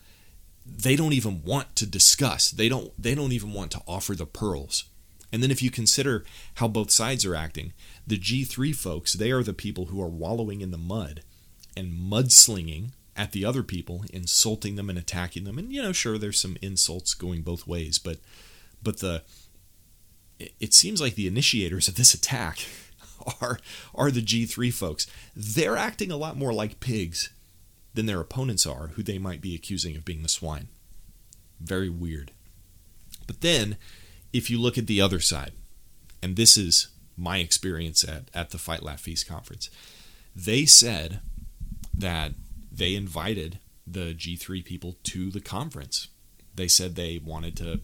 they 0.67 0.97
don't 0.97 1.13
even 1.13 1.43
want 1.43 1.77
to 1.77 1.87
discuss. 1.87 2.51
They 2.51 2.69
don't 2.69 2.91
they 3.01 3.15
don't 3.15 3.33
even 3.33 3.53
want 3.53 3.71
to 3.73 3.83
offer 3.87 4.15
the 4.15 4.27
pearls. 4.27 4.85
And 5.33 5.43
then 5.43 5.51
if 5.51 5.63
you 5.63 5.71
consider 5.71 6.25
how 6.55 6.69
both 6.69 6.91
sides 6.91 7.25
are 7.25 7.35
acting, 7.35 7.73
the 8.07 8.19
G3 8.19 8.75
folks, 8.75 9.15
they 9.15 9.33
are 9.33 9.43
the 9.43 9.53
people 9.53 9.87
who 9.87 10.01
are 10.01 10.09
wallowing 10.09 10.61
in 10.61 10.71
the 10.71 10.79
mud 10.79 11.23
and 11.77 11.93
mudslinging 11.93 12.93
at 13.17 13.33
the 13.33 13.45
other 13.45 13.63
people, 13.63 14.05
insulting 14.13 14.77
them 14.77 14.89
and 14.89 14.99
attacking 14.99 15.45
them. 15.45 15.59
And 15.59 15.73
you 15.73 15.83
know, 15.83 15.93
sure 15.93 16.19
there's 16.19 16.41
some 16.41 16.57
insults 16.63 17.15
going 17.15 17.43
both 17.43 17.67
ways, 17.67 17.99
but 17.99 18.19
but 18.83 19.01
the 19.01 19.23
it 20.39 20.73
seems 20.73 21.01
like 21.01 21.15
the 21.15 21.27
initiators 21.27 21.89
of 21.89 21.97
this 21.97 22.15
attack 22.15 22.61
are 23.41 23.59
are 23.95 24.11
the 24.11 24.23
G3 24.23 24.73
folks. 24.73 25.07
They're 25.35 25.77
acting 25.77 26.11
a 26.11 26.17
lot 26.17 26.37
more 26.37 26.53
like 26.53 26.81
pigs 26.81 27.31
than 27.95 28.07
their 28.07 28.21
opponents 28.21 28.67
are, 28.67 28.89
who 28.89 29.03
they 29.03 29.19
might 29.19 29.41
be 29.41 29.55
accusing 29.55 29.97
of 29.97 30.05
being 30.05 30.23
the 30.23 30.29
swine. 30.29 30.69
Very 31.61 31.89
weird. 31.89 32.33
But 33.27 33.41
then, 33.41 33.77
if 34.33 34.51
you 34.51 34.61
look 34.61 34.77
at 34.77 34.87
the 34.87 35.01
other 35.01 35.21
side, 35.21 35.53
and 36.23 36.37
this 36.37 36.57
is 36.57 36.89
my 37.17 37.39
experience 37.39 38.05
at, 38.05 38.25
at 38.35 38.51
the 38.51 38.59
Fight 38.59 38.83
Laugh 38.83 39.01
Feast 39.01 39.29
conference, 39.29 39.71
they 40.35 40.65
said 40.65 41.21
that 41.97 42.33
they 42.73 42.95
invited 42.95 43.61
the 43.87 44.15
G3 44.15 44.65
people 44.65 44.97
to 45.05 45.31
the 45.31 45.41
conference. 45.41 46.09
They 46.55 46.69
said 46.69 46.95
they 46.95 47.21
wanted 47.25 47.57
to, 47.59 47.81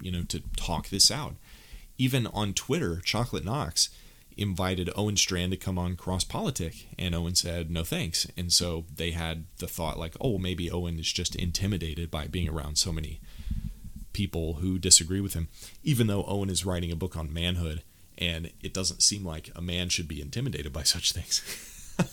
you 0.00 0.10
know, 0.10 0.22
to 0.22 0.40
talk 0.56 0.88
this 0.88 1.10
out. 1.10 1.34
Even 1.98 2.26
on 2.28 2.54
Twitter, 2.54 3.00
Chocolate 3.04 3.44
Knox 3.44 3.90
invited 4.36 4.90
Owen 4.96 5.16
Strachan 5.16 5.50
to 5.50 5.56
come 5.56 5.78
on 5.78 5.96
Cross 5.96 6.24
Politic, 6.24 6.88
and 6.98 7.14
Owen 7.14 7.34
said 7.34 7.70
no 7.70 7.84
thanks. 7.84 8.26
And 8.36 8.52
so 8.52 8.84
they 8.94 9.12
had 9.12 9.44
the 9.58 9.66
thought 9.66 9.98
like, 9.98 10.14
oh, 10.20 10.38
maybe 10.38 10.70
Owen 10.70 10.98
is 10.98 11.12
just 11.12 11.34
intimidated 11.36 12.10
by 12.10 12.26
being 12.26 12.48
around 12.48 12.76
so 12.76 12.92
many 12.92 13.20
people 14.12 14.54
who 14.54 14.78
disagree 14.78 15.20
with 15.20 15.34
him, 15.34 15.48
even 15.82 16.06
though 16.06 16.24
Owen 16.24 16.50
is 16.50 16.64
writing 16.64 16.92
a 16.92 16.96
book 16.96 17.16
on 17.16 17.32
manhood, 17.32 17.82
and 18.16 18.50
it 18.62 18.72
doesn't 18.72 19.02
seem 19.02 19.24
like 19.24 19.50
a 19.54 19.62
man 19.62 19.88
should 19.88 20.08
be 20.08 20.20
intimidated 20.20 20.72
by 20.72 20.82
such 20.82 21.12
things. 21.12 21.42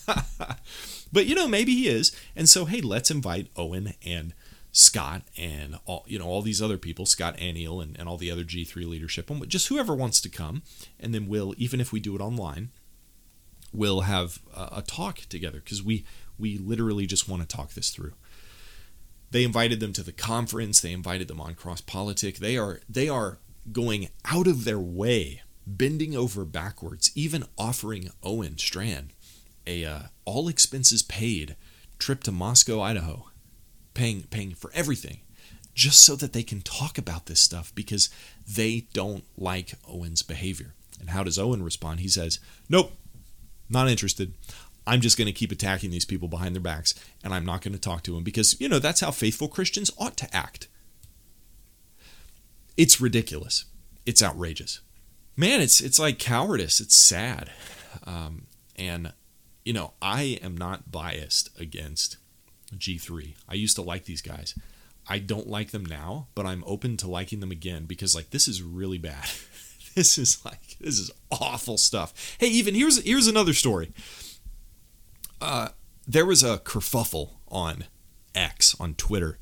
but 1.13 1.25
you 1.25 1.35
know, 1.35 1.47
maybe 1.47 1.73
he 1.73 1.87
is. 1.87 2.15
And 2.35 2.49
so, 2.49 2.65
hey, 2.65 2.81
let's 2.81 3.11
invite 3.11 3.47
Owen 3.55 3.93
and 4.05 4.33
Scott 4.71 5.23
and 5.37 5.77
all 5.85 6.05
you 6.07 6.17
know 6.19 6.25
all 6.25 6.41
these 6.41 6.61
other 6.61 6.77
people, 6.77 7.05
Scott 7.05 7.37
Aniol 7.37 7.81
and, 7.81 7.97
and 7.99 8.07
all 8.07 8.17
the 8.17 8.31
other 8.31 8.43
G3 8.43 8.87
leadership, 8.87 9.29
and 9.29 9.47
just 9.49 9.67
whoever 9.67 9.95
wants 9.95 10.21
to 10.21 10.29
come, 10.29 10.63
and 10.99 11.13
then 11.13 11.27
we'll 11.27 11.53
even 11.57 11.79
if 11.81 11.91
we 11.91 11.99
do 11.99 12.15
it 12.15 12.21
online, 12.21 12.69
we'll 13.73 14.01
have 14.01 14.39
a, 14.55 14.77
a 14.77 14.81
talk 14.81 15.21
together 15.21 15.59
because 15.59 15.83
we 15.83 16.05
we 16.37 16.57
literally 16.57 17.05
just 17.05 17.27
want 17.27 17.41
to 17.41 17.55
talk 17.55 17.73
this 17.73 17.89
through. 17.89 18.13
They 19.31 19.43
invited 19.43 19.79
them 19.79 19.93
to 19.93 20.03
the 20.03 20.11
conference. 20.11 20.81
They 20.81 20.91
invited 20.91 21.27
them 21.27 21.39
on 21.39 21.55
Cross 21.55 21.81
Politic. 21.81 22.37
They 22.37 22.57
are 22.57 22.81
they 22.89 23.09
are 23.09 23.39
going 23.71 24.09
out 24.25 24.47
of 24.47 24.63
their 24.63 24.79
way, 24.79 25.41
bending 25.67 26.15
over 26.15 26.45
backwards, 26.45 27.11
even 27.15 27.45
offering 27.57 28.09
Owen 28.23 28.57
Strachan 28.57 29.11
a 29.67 29.85
uh, 29.85 29.99
all 30.25 30.47
expenses 30.47 31.03
paid 31.03 31.55
trip 31.99 32.23
to 32.23 32.31
Moscow, 32.31 32.81
Idaho, 32.81 33.27
paying 33.93 34.23
paying 34.23 34.53
for 34.53 34.71
everything, 34.73 35.21
just 35.73 36.03
so 36.05 36.15
that 36.15 36.33
they 36.33 36.43
can 36.43 36.61
talk 36.61 36.97
about 36.97 37.25
this 37.25 37.39
stuff 37.39 37.73
because 37.75 38.09
they 38.47 38.87
don't 38.93 39.23
like 39.37 39.73
Owen's 39.87 40.21
behavior. 40.21 40.73
And 40.99 41.09
how 41.09 41.23
does 41.23 41.39
Owen 41.39 41.63
respond? 41.63 41.99
He 41.99 42.07
says, 42.07 42.39
"Nope, 42.69 42.93
not 43.69 43.89
interested. 43.89 44.33
I'm 44.85 45.01
just 45.01 45.17
going 45.17 45.27
to 45.27 45.31
keep 45.31 45.51
attacking 45.51 45.91
these 45.91 46.05
people 46.05 46.27
behind 46.27 46.55
their 46.55 46.61
backs, 46.61 46.95
and 47.23 47.33
I'm 47.33 47.45
not 47.45 47.61
going 47.61 47.73
to 47.73 47.79
talk 47.79 48.03
to 48.03 48.13
them 48.13 48.23
because 48.23 48.59
you 48.59 48.67
know 48.69 48.79
that's 48.79 49.01
how 49.01 49.11
faithful 49.11 49.47
Christians 49.47 49.91
ought 49.97 50.17
to 50.17 50.35
act." 50.35 50.67
It's 52.77 53.01
ridiculous. 53.01 53.65
It's 54.05 54.23
outrageous. 54.23 54.79
Man, 55.35 55.61
it's 55.61 55.81
it's 55.81 55.99
like 55.99 56.19
cowardice. 56.19 56.79
It's 56.79 56.95
sad. 56.95 57.51
Um, 58.05 58.47
and 58.75 59.13
you 59.63 59.73
know, 59.73 59.93
I 60.01 60.39
am 60.41 60.57
not 60.57 60.91
biased 60.91 61.49
against 61.59 62.17
G3. 62.77 63.35
I 63.47 63.53
used 63.53 63.75
to 63.75 63.81
like 63.81 64.05
these 64.05 64.21
guys. 64.21 64.55
I 65.07 65.19
don't 65.19 65.47
like 65.47 65.71
them 65.71 65.85
now, 65.85 66.27
but 66.35 66.45
I'm 66.45 66.63
open 66.65 66.97
to 66.97 67.09
liking 67.09 67.39
them 67.39 67.51
again 67.51 67.85
because 67.85 68.15
like 68.15 68.29
this 68.29 68.47
is 68.47 68.61
really 68.61 68.97
bad. 68.97 69.25
this 69.95 70.17
is 70.17 70.43
like 70.45 70.77
this 70.79 70.99
is 70.99 71.11
awful 71.31 71.77
stuff. 71.77 72.37
Hey, 72.39 72.47
even 72.47 72.75
here's 72.75 73.03
here's 73.03 73.27
another 73.27 73.53
story. 73.53 73.91
Uh, 75.39 75.69
there 76.07 76.25
was 76.25 76.43
a 76.43 76.59
kerfuffle 76.59 77.31
on 77.47 77.85
X 78.35 78.75
on 78.79 78.93
Twitter 78.93 79.39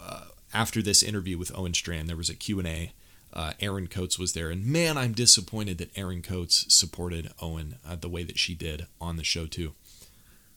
uh, 0.00 0.26
after 0.54 0.80
this 0.80 1.02
interview 1.02 1.36
with 1.36 1.56
Owen 1.56 1.74
Strachan. 1.74 2.06
There 2.06 2.16
was 2.16 2.30
a 2.30 2.34
Q 2.34 2.58
and 2.58 2.68
A 2.68 2.92
uh, 3.32 3.52
Aaron 3.60 3.86
Coates 3.86 4.18
was 4.18 4.32
there. 4.32 4.50
And 4.50 4.66
man, 4.66 4.96
I'm 4.96 5.12
disappointed 5.12 5.78
that 5.78 5.96
Aaron 5.96 6.22
Coates 6.22 6.72
supported 6.72 7.30
Owen 7.40 7.76
uh, 7.86 7.96
the 7.96 8.08
way 8.08 8.24
that 8.24 8.38
she 8.38 8.54
did 8.54 8.86
on 9.00 9.16
the 9.16 9.24
show, 9.24 9.46
too. 9.46 9.74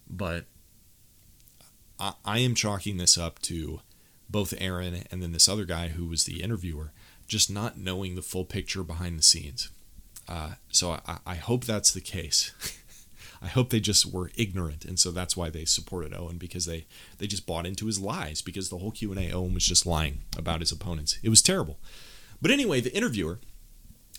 But 0.10 0.46
I, 2.26 2.40
am 2.40 2.56
chalking 2.56 2.98
this 2.98 3.18
up 3.18 3.40
to 3.44 3.82
both 4.30 4.54
Aaron 4.58 5.04
and 5.12 5.22
then 5.22 5.34
this 5.34 5.50
other 5.50 5.66
guy 5.66 5.90
who 5.90 6.06
was 6.06 6.24
the 6.24 6.42
interviewer 6.42 6.92
just 7.28 7.50
not 7.50 7.78
knowing 7.78 8.16
the 8.16 8.22
full 8.22 8.46
picture 8.46 8.84
behind 8.84 9.18
the 9.18 9.24
scenes. 9.24 9.70
Uh, 10.28 10.52
so 10.70 11.00
I, 11.08 11.18
I 11.26 11.36
hope 11.36 11.66
that's 11.66 11.92
the 11.92 12.02
case. 12.02 12.52
I 13.42 13.48
hope 13.48 13.70
they 13.70 13.80
just 13.80 14.06
were 14.06 14.32
ignorant, 14.36 14.86
and 14.86 15.00
so 15.00 15.10
that's 15.10 15.36
why 15.36 15.50
they 15.50 15.66
supported 15.66 16.14
Owen 16.14 16.38
because 16.38 16.66
they 16.66 16.86
they 17.18 17.26
just 17.26 17.48
bought 17.48 17.66
into 17.66 17.88
his 17.88 18.00
lies 18.00 18.42
because 18.42 18.70
the 18.70 18.78
whole 18.78 18.92
Q 18.92 19.12
and 19.12 19.20
A 19.20 19.32
Owen 19.32 19.56
was 19.56 19.66
just 19.66 19.86
lying 19.86 20.22
about 20.38 20.60
his 20.60 20.72
opponents. 20.72 21.18
It 21.24 21.30
was 21.30 21.42
terrible. 21.42 21.80
But 22.40 22.52
anyway, 22.52 22.82
the 22.82 22.96
interviewer, 22.96 23.40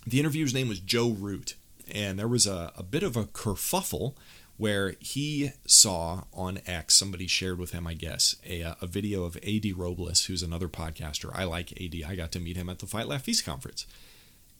the 0.05 0.19
interviewer's 0.19 0.55
name 0.55 0.69
was 0.69 0.81
Joe 0.81 1.11
Root, 1.11 1.55
and 1.93 2.19
there 2.19 2.27
was 2.27 2.49
a, 2.49 2.73
a 2.77 2.83
bit 2.83 3.05
of 3.05 3.17
a 3.17 3.25
kerfuffle 3.25 4.15
where 4.63 4.95
he 5.01 5.51
saw 5.67 6.23
on 6.33 6.61
X, 6.67 6.95
somebody 6.95 7.27
shared 7.27 7.59
with 7.59 7.73
him, 7.73 7.85
I 7.85 7.95
guess, 7.95 8.37
a, 8.49 8.77
a 8.81 8.87
video 8.87 9.25
of 9.25 9.37
AD 9.39 9.77
Robles, 9.77 10.27
who's 10.27 10.41
another 10.41 10.69
podcaster. 10.69 11.33
I 11.35 11.43
like 11.43 11.73
AD. 11.83 12.01
I 12.07 12.15
got 12.15 12.31
to 12.31 12.39
meet 12.39 12.57
him 12.57 12.69
at 12.69 12.79
the 12.79 12.87
Fight 12.87 13.09
Laugh 13.09 13.23
Feast 13.23 13.45
conference. 13.45 13.89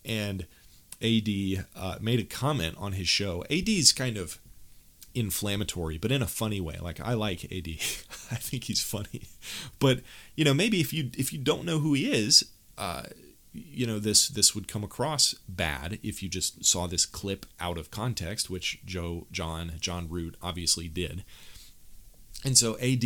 And 0.03 0.45
AD 1.01 1.29
uh, 1.73 1.99
made 2.01 2.19
a 2.19 2.25
comment 2.25 2.75
on 2.77 2.91
his 2.91 3.07
show. 3.07 3.45
AD's 3.49 3.93
kind 3.93 4.17
of 4.17 4.39
inflammatory, 5.15 5.97
but 5.97 6.11
in 6.11 6.21
a 6.21 6.27
funny 6.27 6.59
way. 6.59 6.79
Like 6.81 6.99
I 6.99 7.13
like 7.13 7.45
AD. 7.45 7.67
I 8.29 8.35
think 8.35 8.65
he's 8.65 8.83
funny. 8.83 9.21
But 9.79 10.01
you 10.35 10.43
know, 10.43 10.53
maybe 10.53 10.81
if 10.81 10.91
you 10.91 11.11
if 11.17 11.31
you 11.31 11.39
don't 11.39 11.63
know 11.63 11.79
who 11.79 11.93
he 11.93 12.11
is, 12.11 12.43
uh, 12.77 13.03
you 13.53 13.85
know 13.85 13.99
this 13.99 14.27
this 14.27 14.55
would 14.55 14.67
come 14.67 14.83
across 14.83 15.35
bad 15.47 15.99
if 16.01 16.23
you 16.23 16.29
just 16.29 16.65
saw 16.65 16.87
this 16.87 17.05
clip 17.05 17.45
out 17.59 17.77
of 17.77 17.91
context 17.91 18.49
which 18.49 18.83
joe 18.85 19.27
john 19.31 19.73
john 19.79 20.09
root 20.09 20.35
obviously 20.41 20.87
did. 20.87 21.23
And 22.45 22.57
so 22.57 22.77
ad 22.79 23.05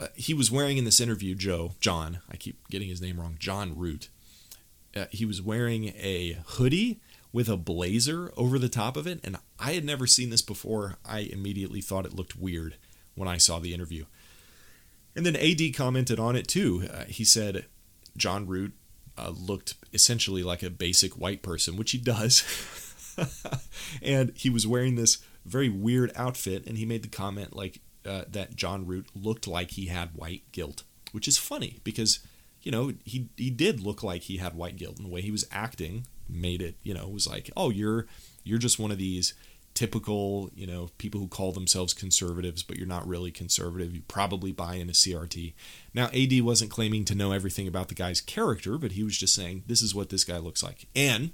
uh, 0.00 0.08
he 0.14 0.34
was 0.34 0.50
wearing 0.50 0.76
in 0.76 0.84
this 0.84 1.00
interview 1.00 1.34
joe 1.34 1.72
john 1.80 2.18
i 2.30 2.36
keep 2.36 2.68
getting 2.68 2.88
his 2.88 3.00
name 3.00 3.18
wrong 3.18 3.36
john 3.38 3.76
root 3.76 4.08
uh, 4.94 5.06
he 5.10 5.24
was 5.24 5.40
wearing 5.40 5.86
a 5.96 6.38
hoodie 6.46 7.00
with 7.32 7.48
a 7.48 7.56
blazer 7.56 8.32
over 8.36 8.58
the 8.58 8.68
top 8.68 8.96
of 8.96 9.06
it 9.06 9.18
and 9.24 9.36
i 9.58 9.72
had 9.72 9.84
never 9.84 10.06
seen 10.06 10.30
this 10.30 10.42
before. 10.42 10.96
I 11.04 11.20
immediately 11.20 11.80
thought 11.80 12.06
it 12.06 12.14
looked 12.14 12.36
weird 12.36 12.76
when 13.14 13.28
i 13.28 13.38
saw 13.38 13.58
the 13.58 13.72
interview. 13.74 14.04
And 15.16 15.24
then 15.24 15.36
ad 15.36 15.60
commented 15.74 16.18
on 16.18 16.36
it 16.36 16.48
too. 16.48 16.86
Uh, 16.92 17.04
he 17.04 17.24
said 17.24 17.64
john 18.16 18.46
root 18.46 18.74
uh, 19.16 19.30
looked 19.30 19.74
essentially 19.92 20.42
like 20.42 20.62
a 20.62 20.70
basic 20.70 21.18
white 21.18 21.42
person, 21.42 21.76
which 21.76 21.92
he 21.92 21.98
does. 21.98 22.42
and 24.02 24.32
he 24.34 24.50
was 24.50 24.66
wearing 24.66 24.96
this 24.96 25.18
very 25.44 25.68
weird 25.68 26.12
outfit, 26.16 26.66
and 26.66 26.78
he 26.78 26.86
made 26.86 27.02
the 27.02 27.08
comment 27.08 27.54
like 27.54 27.80
uh, 28.04 28.24
that 28.28 28.56
John 28.56 28.86
Root 28.86 29.08
looked 29.14 29.46
like 29.46 29.72
he 29.72 29.86
had 29.86 30.14
white 30.14 30.42
guilt, 30.52 30.84
which 31.12 31.28
is 31.28 31.38
funny 31.38 31.80
because 31.84 32.20
you 32.62 32.72
know 32.72 32.92
he 33.04 33.28
he 33.36 33.50
did 33.50 33.80
look 33.80 34.02
like 34.02 34.22
he 34.22 34.38
had 34.38 34.54
white 34.54 34.76
guilt, 34.76 34.96
and 34.96 35.06
the 35.06 35.12
way 35.12 35.20
he 35.20 35.30
was 35.30 35.46
acting 35.50 36.06
made 36.28 36.62
it 36.62 36.76
you 36.82 36.94
know 36.94 37.06
was 37.06 37.26
like 37.26 37.50
oh 37.54 37.68
you're 37.68 38.06
you're 38.44 38.58
just 38.58 38.78
one 38.78 38.90
of 38.90 38.96
these 38.96 39.34
typical, 39.74 40.50
you 40.54 40.66
know, 40.66 40.88
people 40.98 41.20
who 41.20 41.28
call 41.28 41.52
themselves 41.52 41.92
conservatives, 41.92 42.62
but 42.62 42.76
you're 42.76 42.86
not 42.86 43.06
really 43.06 43.32
conservative. 43.32 43.94
You 43.94 44.02
probably 44.06 44.52
buy 44.52 44.76
in 44.76 44.88
a 44.88 44.92
CRT. 44.92 45.52
Now, 45.92 46.06
AD 46.14 46.40
wasn't 46.42 46.70
claiming 46.70 47.04
to 47.06 47.14
know 47.14 47.32
everything 47.32 47.66
about 47.66 47.88
the 47.88 47.94
guy's 47.94 48.20
character, 48.20 48.78
but 48.78 48.92
he 48.92 49.02
was 49.02 49.18
just 49.18 49.34
saying, 49.34 49.64
this 49.66 49.82
is 49.82 49.94
what 49.94 50.10
this 50.10 50.24
guy 50.24 50.38
looks 50.38 50.62
like. 50.62 50.86
And 50.94 51.32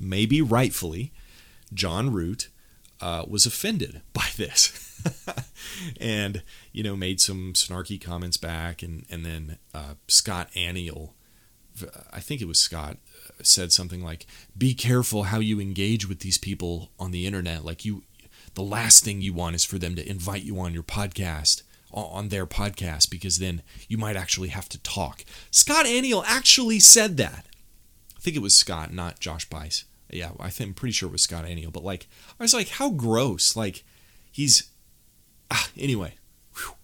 maybe 0.00 0.40
rightfully, 0.40 1.12
John 1.72 2.12
Root 2.12 2.48
uh, 3.00 3.24
was 3.28 3.44
offended 3.44 4.00
by 4.14 4.28
this. 4.36 4.80
and, 6.00 6.42
you 6.72 6.82
know, 6.82 6.96
made 6.96 7.20
some 7.20 7.52
snarky 7.52 8.00
comments 8.00 8.38
back. 8.38 8.82
And, 8.82 9.04
and 9.10 9.24
then 9.24 9.58
uh, 9.74 9.94
Scott 10.08 10.50
Aniol, 10.56 11.10
I 12.12 12.20
think 12.20 12.40
it 12.40 12.48
was 12.48 12.60
Scott, 12.60 12.98
said 13.42 13.72
something 13.72 14.02
like, 14.02 14.26
"Be 14.56 14.74
careful 14.74 15.24
how 15.24 15.40
you 15.40 15.60
engage 15.60 16.08
with 16.08 16.20
these 16.20 16.38
people 16.38 16.90
on 16.98 17.10
the 17.10 17.26
internet. 17.26 17.64
Like 17.64 17.84
you, 17.84 18.04
the 18.54 18.62
last 18.62 19.04
thing 19.04 19.20
you 19.20 19.32
want 19.32 19.56
is 19.56 19.64
for 19.64 19.78
them 19.78 19.96
to 19.96 20.08
invite 20.08 20.42
you 20.44 20.58
on 20.58 20.74
your 20.74 20.82
podcast." 20.82 21.62
on 21.96 22.28
their 22.28 22.46
podcast 22.46 23.08
because 23.08 23.38
then 23.38 23.62
you 23.88 23.96
might 23.96 24.16
actually 24.16 24.48
have 24.48 24.68
to 24.68 24.78
talk. 24.82 25.24
Scott 25.52 25.86
Aniol 25.86 26.24
actually 26.26 26.80
said 26.80 27.16
that. 27.18 27.46
I 28.16 28.20
think 28.20 28.36
it 28.36 28.42
was 28.42 28.56
Scott, 28.56 28.92
not 28.92 29.20
Josh 29.20 29.48
Buice. 29.48 29.84
Yeah, 30.10 30.30
I 30.40 30.50
think 30.50 30.68
I'm 30.68 30.74
pretty 30.74 30.92
sure 30.92 31.08
it 31.08 31.12
was 31.12 31.22
Scott 31.22 31.44
Aniol. 31.44 31.72
But 31.72 31.84
like, 31.84 32.06
I 32.38 32.42
was 32.42 32.54
like, 32.54 32.68
how 32.68 32.90
gross! 32.90 33.56
Like, 33.56 33.84
he's 34.30 34.70
ah, 35.50 35.68
anyway. 35.76 36.14
Whew. 36.56 36.74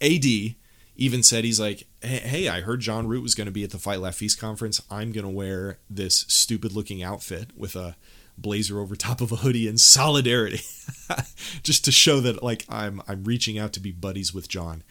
AD 0.00 0.54
even 0.98 1.22
said 1.22 1.44
he's 1.44 1.60
like, 1.60 1.86
hey, 2.02 2.48
I 2.48 2.60
heard 2.60 2.80
John 2.80 3.06
Root 3.06 3.22
was 3.22 3.36
going 3.36 3.46
to 3.46 3.52
be 3.52 3.62
at 3.62 3.70
the 3.70 3.78
Fight 3.78 4.00
Laugh 4.00 4.16
Feast 4.16 4.40
conference. 4.40 4.82
I'm 4.90 5.12
going 5.12 5.24
to 5.24 5.30
wear 5.30 5.78
this 5.88 6.26
stupid 6.28 6.72
looking 6.72 7.04
outfit 7.04 7.52
with 7.56 7.76
a 7.76 7.96
blazer 8.36 8.80
over 8.80 8.96
top 8.96 9.20
of 9.20 9.30
a 9.30 9.36
hoodie 9.36 9.68
in 9.68 9.78
solidarity, 9.78 10.60
just 11.62 11.84
to 11.84 11.92
show 11.92 12.20
that 12.20 12.42
like 12.42 12.64
I'm 12.68 13.00
I'm 13.06 13.22
reaching 13.22 13.58
out 13.58 13.72
to 13.74 13.80
be 13.80 13.92
buddies 13.92 14.34
with 14.34 14.48
John, 14.48 14.82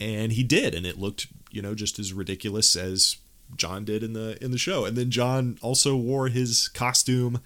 and 0.00 0.32
he 0.32 0.42
did, 0.42 0.74
and 0.74 0.84
it 0.84 0.98
looked 0.98 1.28
you 1.52 1.62
know 1.62 1.76
just 1.76 2.00
as 2.00 2.12
ridiculous 2.12 2.74
as 2.74 3.16
John 3.56 3.84
did 3.84 4.02
in 4.02 4.12
the 4.12 4.42
in 4.42 4.50
the 4.50 4.58
show, 4.58 4.84
and 4.84 4.96
then 4.96 5.10
John 5.10 5.56
also 5.62 5.96
wore 5.96 6.28
his 6.28 6.68
costume. 6.68 7.40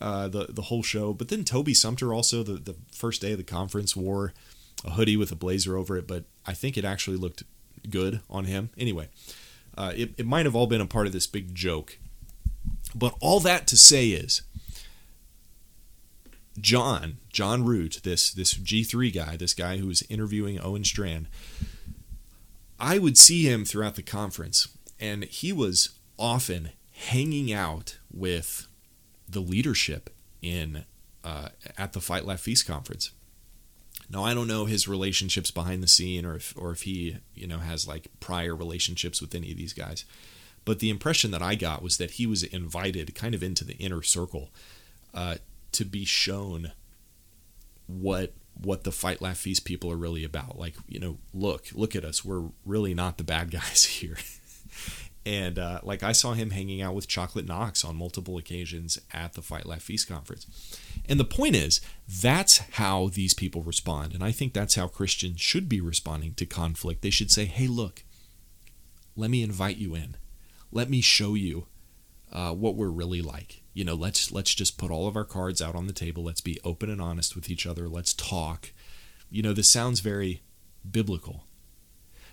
Uh, 0.00 0.26
the 0.26 0.46
the 0.48 0.62
whole 0.62 0.82
show, 0.82 1.12
but 1.12 1.28
then 1.28 1.44
Toby 1.44 1.74
Sumpter 1.74 2.14
also 2.14 2.42
the, 2.42 2.54
the 2.54 2.74
first 2.92 3.20
day 3.20 3.32
of 3.32 3.38
the 3.38 3.44
conference 3.44 3.94
wore 3.94 4.32
a 4.84 4.90
hoodie 4.90 5.16
with 5.16 5.32
a 5.32 5.36
blazer 5.36 5.76
over 5.76 5.96
it, 5.96 6.06
but 6.06 6.24
I 6.46 6.54
think 6.54 6.76
it 6.76 6.84
actually 6.84 7.16
looked 7.16 7.42
good 7.88 8.20
on 8.28 8.44
him. 8.44 8.70
Anyway, 8.76 9.08
uh, 9.76 9.92
it, 9.94 10.12
it 10.16 10.26
might 10.26 10.46
have 10.46 10.54
all 10.54 10.66
been 10.66 10.80
a 10.80 10.86
part 10.86 11.06
of 11.06 11.12
this 11.12 11.26
big 11.26 11.54
joke. 11.54 11.98
But 12.94 13.14
all 13.20 13.40
that 13.40 13.66
to 13.68 13.76
say 13.76 14.08
is, 14.08 14.42
John, 16.60 17.16
John 17.32 17.64
Root, 17.64 18.00
this 18.02 18.32
this 18.32 18.54
G3 18.54 19.14
guy, 19.14 19.36
this 19.36 19.54
guy 19.54 19.78
who 19.78 19.86
was 19.86 20.02
interviewing 20.10 20.60
Owen 20.60 20.84
Strachan, 20.84 21.28
I 22.78 22.98
would 22.98 23.16
see 23.16 23.44
him 23.44 23.64
throughout 23.64 23.94
the 23.94 24.02
conference, 24.02 24.68
and 25.00 25.24
he 25.24 25.52
was 25.52 25.90
often 26.18 26.70
hanging 26.92 27.52
out 27.52 27.98
with 28.12 28.68
the 29.28 29.40
leadership 29.40 30.10
in 30.42 30.84
uh, 31.24 31.48
at 31.78 31.94
the 31.94 32.00
Fight 32.00 32.26
Laugh 32.26 32.40
Feast 32.40 32.66
conference. 32.66 33.12
Now 34.12 34.24
I 34.24 34.34
don't 34.34 34.46
know 34.46 34.66
his 34.66 34.86
relationships 34.86 35.50
behind 35.50 35.82
the 35.82 35.88
scene 35.88 36.26
or 36.26 36.36
if 36.36 36.54
or 36.56 36.70
if 36.70 36.82
he, 36.82 37.16
you 37.34 37.46
know, 37.46 37.58
has 37.58 37.88
like 37.88 38.08
prior 38.20 38.54
relationships 38.54 39.20
with 39.20 39.34
any 39.34 39.50
of 39.50 39.56
these 39.56 39.72
guys. 39.72 40.04
But 40.64 40.78
the 40.78 40.90
impression 40.90 41.30
that 41.32 41.42
I 41.42 41.54
got 41.54 41.82
was 41.82 41.96
that 41.96 42.12
he 42.12 42.26
was 42.26 42.42
invited 42.42 43.14
kind 43.14 43.34
of 43.34 43.42
into 43.42 43.64
the 43.64 43.74
inner 43.74 44.02
circle 44.02 44.50
uh, 45.14 45.36
to 45.72 45.84
be 45.84 46.04
shown 46.04 46.72
what 47.86 48.34
what 48.60 48.84
the 48.84 48.92
fight 48.92 49.22
laugh 49.22 49.38
feast 49.38 49.64
people 49.64 49.90
are 49.90 49.96
really 49.96 50.24
about. 50.24 50.58
Like, 50.58 50.74
you 50.86 51.00
know, 51.00 51.18
look, 51.32 51.68
look 51.72 51.96
at 51.96 52.04
us. 52.04 52.24
We're 52.24 52.50
really 52.64 52.94
not 52.94 53.18
the 53.18 53.24
bad 53.24 53.50
guys 53.50 53.84
here. 53.84 54.18
And 55.24 55.58
uh, 55.58 55.80
like 55.82 56.02
I 56.02 56.12
saw 56.12 56.32
him 56.32 56.50
hanging 56.50 56.82
out 56.82 56.94
with 56.94 57.06
Chocolate 57.06 57.46
Knox 57.46 57.84
on 57.84 57.96
multiple 57.96 58.38
occasions 58.38 59.00
at 59.12 59.34
the 59.34 59.42
Fight 59.42 59.66
Laugh 59.66 59.82
Feast 59.82 60.08
conference. 60.08 60.46
And 61.08 61.20
the 61.20 61.24
point 61.24 61.54
is, 61.54 61.80
that's 62.08 62.58
how 62.72 63.08
these 63.08 63.34
people 63.34 63.62
respond. 63.62 64.14
And 64.14 64.24
I 64.24 64.32
think 64.32 64.52
that's 64.52 64.74
how 64.74 64.88
Christians 64.88 65.40
should 65.40 65.68
be 65.68 65.80
responding 65.80 66.34
to 66.34 66.46
conflict. 66.46 67.02
They 67.02 67.10
should 67.10 67.30
say, 67.30 67.44
hey, 67.44 67.68
look, 67.68 68.04
let 69.16 69.30
me 69.30 69.42
invite 69.42 69.76
you 69.76 69.94
in. 69.94 70.16
Let 70.72 70.90
me 70.90 71.00
show 71.00 71.34
you 71.34 71.66
uh, 72.32 72.52
what 72.52 72.74
we're 72.74 72.88
really 72.88 73.22
like. 73.22 73.62
You 73.74 73.84
know, 73.84 73.94
let's 73.94 74.32
let's 74.32 74.54
just 74.54 74.76
put 74.76 74.90
all 74.90 75.06
of 75.06 75.16
our 75.16 75.24
cards 75.24 75.62
out 75.62 75.74
on 75.74 75.86
the 75.86 75.92
table. 75.92 76.24
Let's 76.24 76.40
be 76.40 76.58
open 76.64 76.90
and 76.90 77.00
honest 77.00 77.34
with 77.34 77.48
each 77.48 77.66
other. 77.66 77.88
Let's 77.88 78.12
talk. 78.12 78.72
You 79.30 79.42
know, 79.42 79.52
this 79.52 79.70
sounds 79.70 80.00
very 80.00 80.42
biblical, 80.90 81.44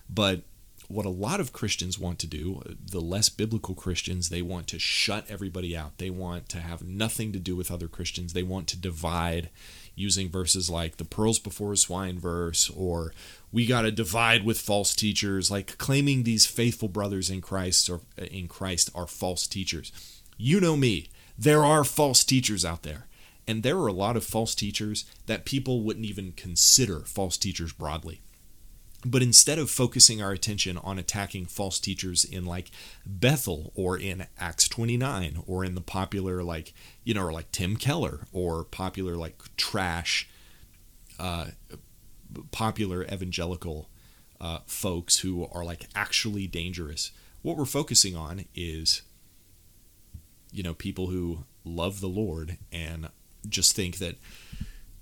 but 0.10 0.42
what 0.90 1.06
a 1.06 1.10
lot 1.10 1.40
of 1.40 1.54
Christians 1.54 2.00
want 2.00 2.18
to 2.20 2.28
do, 2.28 2.64
uh, 2.66 2.74
the 2.84 3.00
less 3.00 3.30
biblical 3.30 3.76
Christians, 3.76 4.30
they 4.30 4.42
want 4.42 4.68
to 4.68 4.80
shut 4.80 5.24
everybody 5.30 5.78
out. 5.78 6.00
They 6.00 6.10
want 6.10 6.50
to 6.50 6.60
have 6.60 6.84
nothing 6.84 7.32
to 7.32 7.40
do 7.40 7.56
with 7.56 7.70
other 7.70 7.88
Christians. 7.88 8.34
They 8.34 8.44
want 8.44 8.68
to 8.70 8.78
divide 8.78 9.50
using 9.96 10.30
verses 10.30 10.68
like 10.68 10.98
the 10.98 11.06
pearls 11.06 11.38
before 11.38 11.76
swine 11.76 12.18
verse 12.18 12.72
or 12.76 13.14
we 13.52 13.68
got 13.68 13.84
to 13.84 13.92
divide 13.92 14.44
with 14.44 14.60
false 14.60 14.96
teachers, 14.96 15.52
like 15.52 15.78
claiming 15.78 16.24
these 16.24 16.48
faithful 16.48 16.90
brothers 16.90 17.30
in 17.30 17.42
Christ 17.42 17.88
or 17.88 18.02
uh, 18.20 18.26
in 18.26 18.48
Christ 18.48 18.90
are 18.96 19.08
false 19.08 19.46
teachers. 19.46 19.92
You 20.38 20.60
know 20.60 20.76
me. 20.76 21.10
There 21.38 21.64
are 21.64 21.84
false 21.84 22.24
teachers 22.24 22.66
out 22.66 22.82
there. 22.82 23.06
And 23.48 23.62
there 23.62 23.78
are 23.78 23.88
a 23.88 23.94
lot 23.94 24.18
of 24.18 24.24
false 24.24 24.54
teachers 24.56 25.06
that 25.26 25.46
people 25.46 25.82
wouldn't 25.82 26.06
even 26.06 26.34
consider 26.34 27.00
false 27.02 27.38
teachers 27.38 27.74
broadly. 27.74 28.22
But 29.06 29.24
instead 29.24 29.60
of 29.60 29.70
focusing 29.70 30.22
our 30.22 30.32
attention 30.32 30.78
on 30.78 31.00
attacking 31.00 31.46
false 31.46 31.80
teachers 31.80 32.26
in 32.26 32.46
like 32.46 32.70
Bethel 33.06 33.72
or 33.74 33.98
in 33.98 34.28
Acts 34.38 34.68
29 34.68 35.44
or 35.48 35.64
in 35.64 35.76
the 35.76 35.82
popular 35.82 36.44
like, 36.44 36.74
you 37.06 37.14
know, 37.14 37.24
or 37.24 37.32
like 37.32 37.52
Tim 37.52 37.78
Keller 37.78 38.28
or 38.34 38.66
popular 38.66 39.16
like 39.16 39.42
trash, 39.56 40.28
uh, 41.18 41.48
popular 42.52 43.06
evangelical 43.06 43.90
uh, 44.42 44.60
folks 44.66 45.20
who 45.20 45.48
are 45.52 45.64
like 45.64 45.88
actually 45.96 46.48
dangerous, 46.48 47.12
what 47.42 47.58
we're 47.58 47.66
focusing 47.66 48.16
on 48.16 48.46
is, 48.54 49.02
you 50.52 50.64
know, 50.64 50.74
people 50.74 51.08
who 51.08 51.46
love 51.64 52.02
the 52.02 52.08
Lord 52.08 52.58
and 52.72 53.10
just 53.48 53.76
think 53.76 53.98
that, 53.98 54.16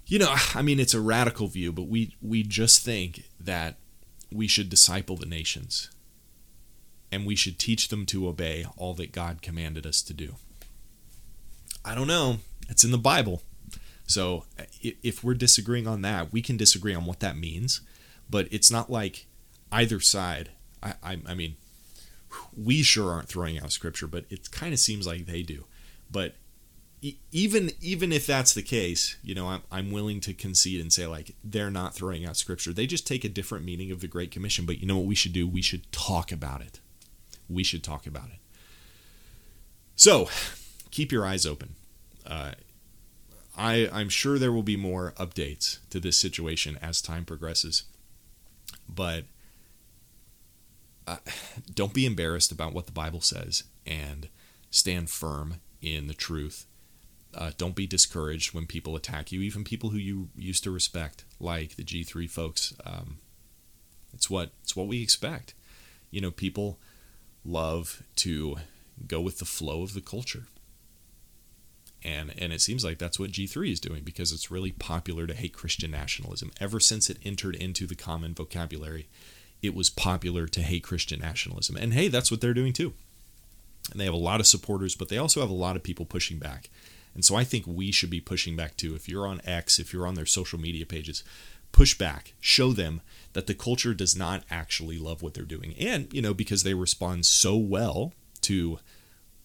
you 0.06 0.20
know, 0.20 0.36
I 0.54 0.62
mean, 0.62 0.80
it's 0.80 0.94
a 0.94 1.02
radical 1.02 1.48
view, 1.48 1.72
but 1.72 1.88
we 1.88 2.16
we 2.22 2.44
just 2.44 2.84
think 2.84 3.24
that 3.40 3.78
we 4.32 4.48
should 4.48 4.70
disciple 4.70 5.16
the 5.16 5.26
nations 5.26 5.90
and 7.12 7.26
we 7.26 7.36
should 7.36 7.58
teach 7.58 7.88
them 7.88 8.06
to 8.06 8.28
obey 8.28 8.66
all 8.76 8.94
that 8.96 9.12
God 9.12 9.42
commanded 9.42 9.86
us 9.86 10.02
to 10.04 10.14
do. 10.14 10.36
I 11.86 11.96
don't 11.96 12.08
know. 12.08 12.38
It's 12.70 12.84
in 12.84 12.92
the 12.92 12.98
Bible. 12.98 13.44
So 14.06 14.46
if 14.82 15.24
we're 15.24 15.34
disagreeing 15.34 15.88
on 15.88 16.02
that, 16.02 16.32
we 16.32 16.42
can 16.42 16.58
disagree 16.58 16.94
on 16.94 17.06
what 17.06 17.20
that 17.20 17.38
means, 17.38 17.82
but 18.30 18.48
it's 18.52 18.72
not 18.72 18.90
like 18.90 19.26
either 19.72 20.00
side. 20.00 20.50
I, 20.82 20.94
I, 21.04 21.20
I 21.28 21.34
mean, 21.34 21.56
we 22.56 22.84
sure 22.84 23.12
aren't 23.12 23.30
throwing 23.30 23.60
out 23.60 23.72
scripture, 23.72 24.08
but 24.08 24.26
it 24.30 24.52
kind 24.52 24.74
of 24.74 24.80
seems 24.80 25.08
like 25.08 25.26
they 25.26 25.44
do. 25.44 25.66
But 26.12 26.36
even 27.02 27.72
even 27.80 28.12
if 28.12 28.26
that's 28.26 28.54
the 28.54 28.64
case, 28.64 29.18
you 29.22 29.36
know, 29.36 29.48
I'm, 29.48 29.62
I'm 29.72 29.92
willing 29.92 30.20
to 30.22 30.34
concede 30.34 30.82
and 30.82 30.92
say 30.92 31.06
like 31.06 31.36
they're 31.44 31.70
not 31.70 31.94
throwing 31.94 32.26
out 32.26 32.38
scripture. 32.38 32.74
They 32.74 32.88
just 32.88 33.06
take 33.06 33.24
a 33.24 33.30
different 33.30 33.66
meaning 33.66 33.92
of 33.92 34.02
the 34.02 34.08
Great 34.08 34.32
Commission. 34.32 34.66
But 34.66 34.80
you 34.80 34.88
know 34.88 34.98
what 34.98 35.06
we 35.06 35.16
should 35.16 35.34
do? 35.34 35.48
We 35.48 35.62
should 35.62 35.92
talk 35.92 36.32
about 36.32 36.62
it. 36.62 36.80
We 37.50 37.64
should 37.64 37.84
talk 37.84 38.08
about 38.08 38.30
it. 38.30 38.40
So, 39.96 40.30
keep 40.92 41.12
your 41.12 41.26
eyes 41.26 41.46
open. 41.46 41.76
Uh, 42.26 42.52
I 43.56 43.90
I'm 43.94 44.10
sure 44.10 44.40
there 44.40 44.52
will 44.52 44.64
be 44.64 44.78
more 44.78 45.14
updates 45.18 45.80
to 45.92 46.00
this 46.00 46.18
situation 46.18 46.80
as 46.82 47.02
time 47.02 47.26
progresses, 47.26 47.84
but 48.90 49.26
uh, 51.06 51.18
don't 51.76 51.94
be 51.94 52.08
embarrassed 52.08 52.52
about 52.52 52.74
what 52.74 52.88
the 52.88 52.92
Bible 52.92 53.22
says 53.22 53.64
and 53.86 54.30
stand 54.72 55.12
firm 55.12 55.58
in 55.80 56.08
the 56.08 56.14
truth 56.16 56.66
uh, 57.34 57.52
don't 57.58 57.76
be 57.76 57.88
discouraged 57.88 58.54
when 58.54 58.66
people 58.66 58.96
attack 58.96 59.32
you, 59.32 59.42
even 59.42 59.64
people 59.64 59.90
who 59.90 59.98
you 59.98 60.30
used 60.36 60.64
to 60.64 60.72
respect, 60.72 61.26
like 61.40 61.76
the 61.76 61.84
G3 61.84 62.30
folks. 62.30 62.74
Um, 62.86 63.18
it's 64.14 64.30
what 64.30 64.52
it's 64.62 64.76
what 64.76 64.88
we 64.88 65.02
expect. 65.02 65.54
You 66.10 66.22
know, 66.22 66.32
people 66.32 66.80
love 67.44 68.04
to 68.18 68.58
go 69.06 69.22
with 69.22 69.40
the 69.40 69.46
flow 69.46 69.84
of 69.84 69.94
the 69.94 70.02
culture. 70.02 70.44
And, 72.04 72.34
and 72.38 72.54
it 72.54 72.62
seems 72.62 72.86
like 72.86 73.00
that's 73.00 73.20
what 73.20 73.32
G3 73.32 73.72
is 73.72 73.80
doing 73.80 74.04
because 74.04 74.32
it's 74.32 74.52
really 74.52 74.72
popular 74.72 75.28
to 75.28 75.34
hate 75.34 75.54
Christian 75.54 75.92
nationalism. 75.92 76.52
Ever 76.60 76.80
since 76.80 77.10
it 77.10 77.18
entered 77.26 77.56
into 77.56 77.86
the 77.86 77.96
common 77.96 78.34
vocabulary, 78.34 79.08
it 79.62 79.76
was 79.76 79.90
popular 79.90 80.48
to 80.48 80.62
hate 80.62 80.84
Christian 80.84 81.20
nationalism. 81.20 81.76
And 81.76 81.94
hey, 81.94 82.08
that's 82.08 82.30
what 82.30 82.40
they're 82.40 82.54
doing 82.54 82.74
too. 82.74 82.94
And 83.92 84.00
they 84.00 84.06
have 84.06 84.14
a 84.14 84.18
lot 84.18 84.40
of 84.40 84.48
supporters, 84.48 84.96
but 84.96 85.10
they 85.10 85.18
also 85.18 85.42
have 85.42 85.50
a 85.50 85.54
lot 85.54 85.76
of 85.76 85.84
people 85.84 86.06
pushing 86.06 86.38
back. 86.38 86.70
And 87.18 87.26
so 87.26 87.36
I 87.36 87.44
think 87.44 87.66
we 87.66 87.92
should 87.92 88.12
be 88.12 88.22
pushing 88.22 88.56
back 88.56 88.78
too. 88.78 88.94
If 88.94 89.10
you're 89.10 89.26
on 89.26 89.42
X, 89.44 89.80
if 89.80 89.92
you're 89.92 90.06
on 90.06 90.14
their 90.14 90.28
social 90.28 90.60
media 90.60 90.86
pages, 90.86 91.24
push 91.72 91.98
back, 91.98 92.34
show 92.40 92.74
them 92.74 93.02
that 93.34 93.48
the 93.48 93.56
culture 93.56 93.96
does 93.96 94.16
not 94.16 94.44
actually 94.52 95.00
love 95.00 95.24
what 95.24 95.34
they're 95.34 95.44
doing. 95.44 95.74
And, 95.80 96.14
you 96.14 96.22
know, 96.22 96.36
because 96.36 96.62
they 96.62 96.76
respond 96.76 97.26
so 97.26 97.58
well 97.58 98.14
to 98.42 98.78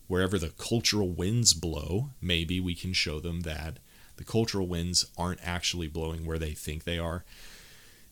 wherever 0.06 0.38
the 0.38 0.50
cultural 0.50 1.08
winds 1.08 1.54
blow, 1.54 2.10
maybe 2.20 2.60
we 2.60 2.74
can 2.74 2.92
show 2.92 3.20
them 3.20 3.40
that 3.40 3.78
the 4.16 4.24
cultural 4.24 4.66
winds 4.66 5.06
aren't 5.16 5.40
actually 5.42 5.88
blowing 5.88 6.26
where 6.26 6.38
they 6.38 6.52
think 6.52 6.84
they 6.84 6.98
are. 6.98 7.24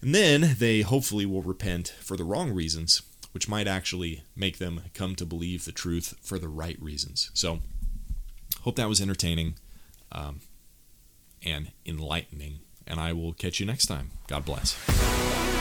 And 0.01 0.15
then 0.15 0.57
they 0.59 0.81
hopefully 0.81 1.27
will 1.27 1.43
repent 1.43 1.95
for 2.01 2.17
the 2.17 2.25
wrong 2.25 2.51
reasons, 2.51 3.03
which 3.33 3.47
might 3.47 3.69
actually 3.69 4.23
make 4.35 4.57
them 4.57 4.85
come 4.95 5.15
to 5.17 5.27
believe 5.27 5.67
the 5.67 5.73
truth 5.73 6.15
for 6.23 6.39
the 6.39 6.49
right 6.49 6.81
reasons. 6.81 7.31
So, 7.35 7.61
hope 8.63 8.77
that 8.77 8.89
was 8.89 9.01
entertaining 9.01 9.55
um, 10.13 10.41
and 11.45 11.73
enlightening. 11.87 12.61
And 12.87 12.99
I 12.99 13.13
will 13.13 13.33
catch 13.33 13.61
you 13.61 13.67
next 13.67 13.87
time. 13.87 14.11
God 14.27 14.45
bless. 14.45 15.60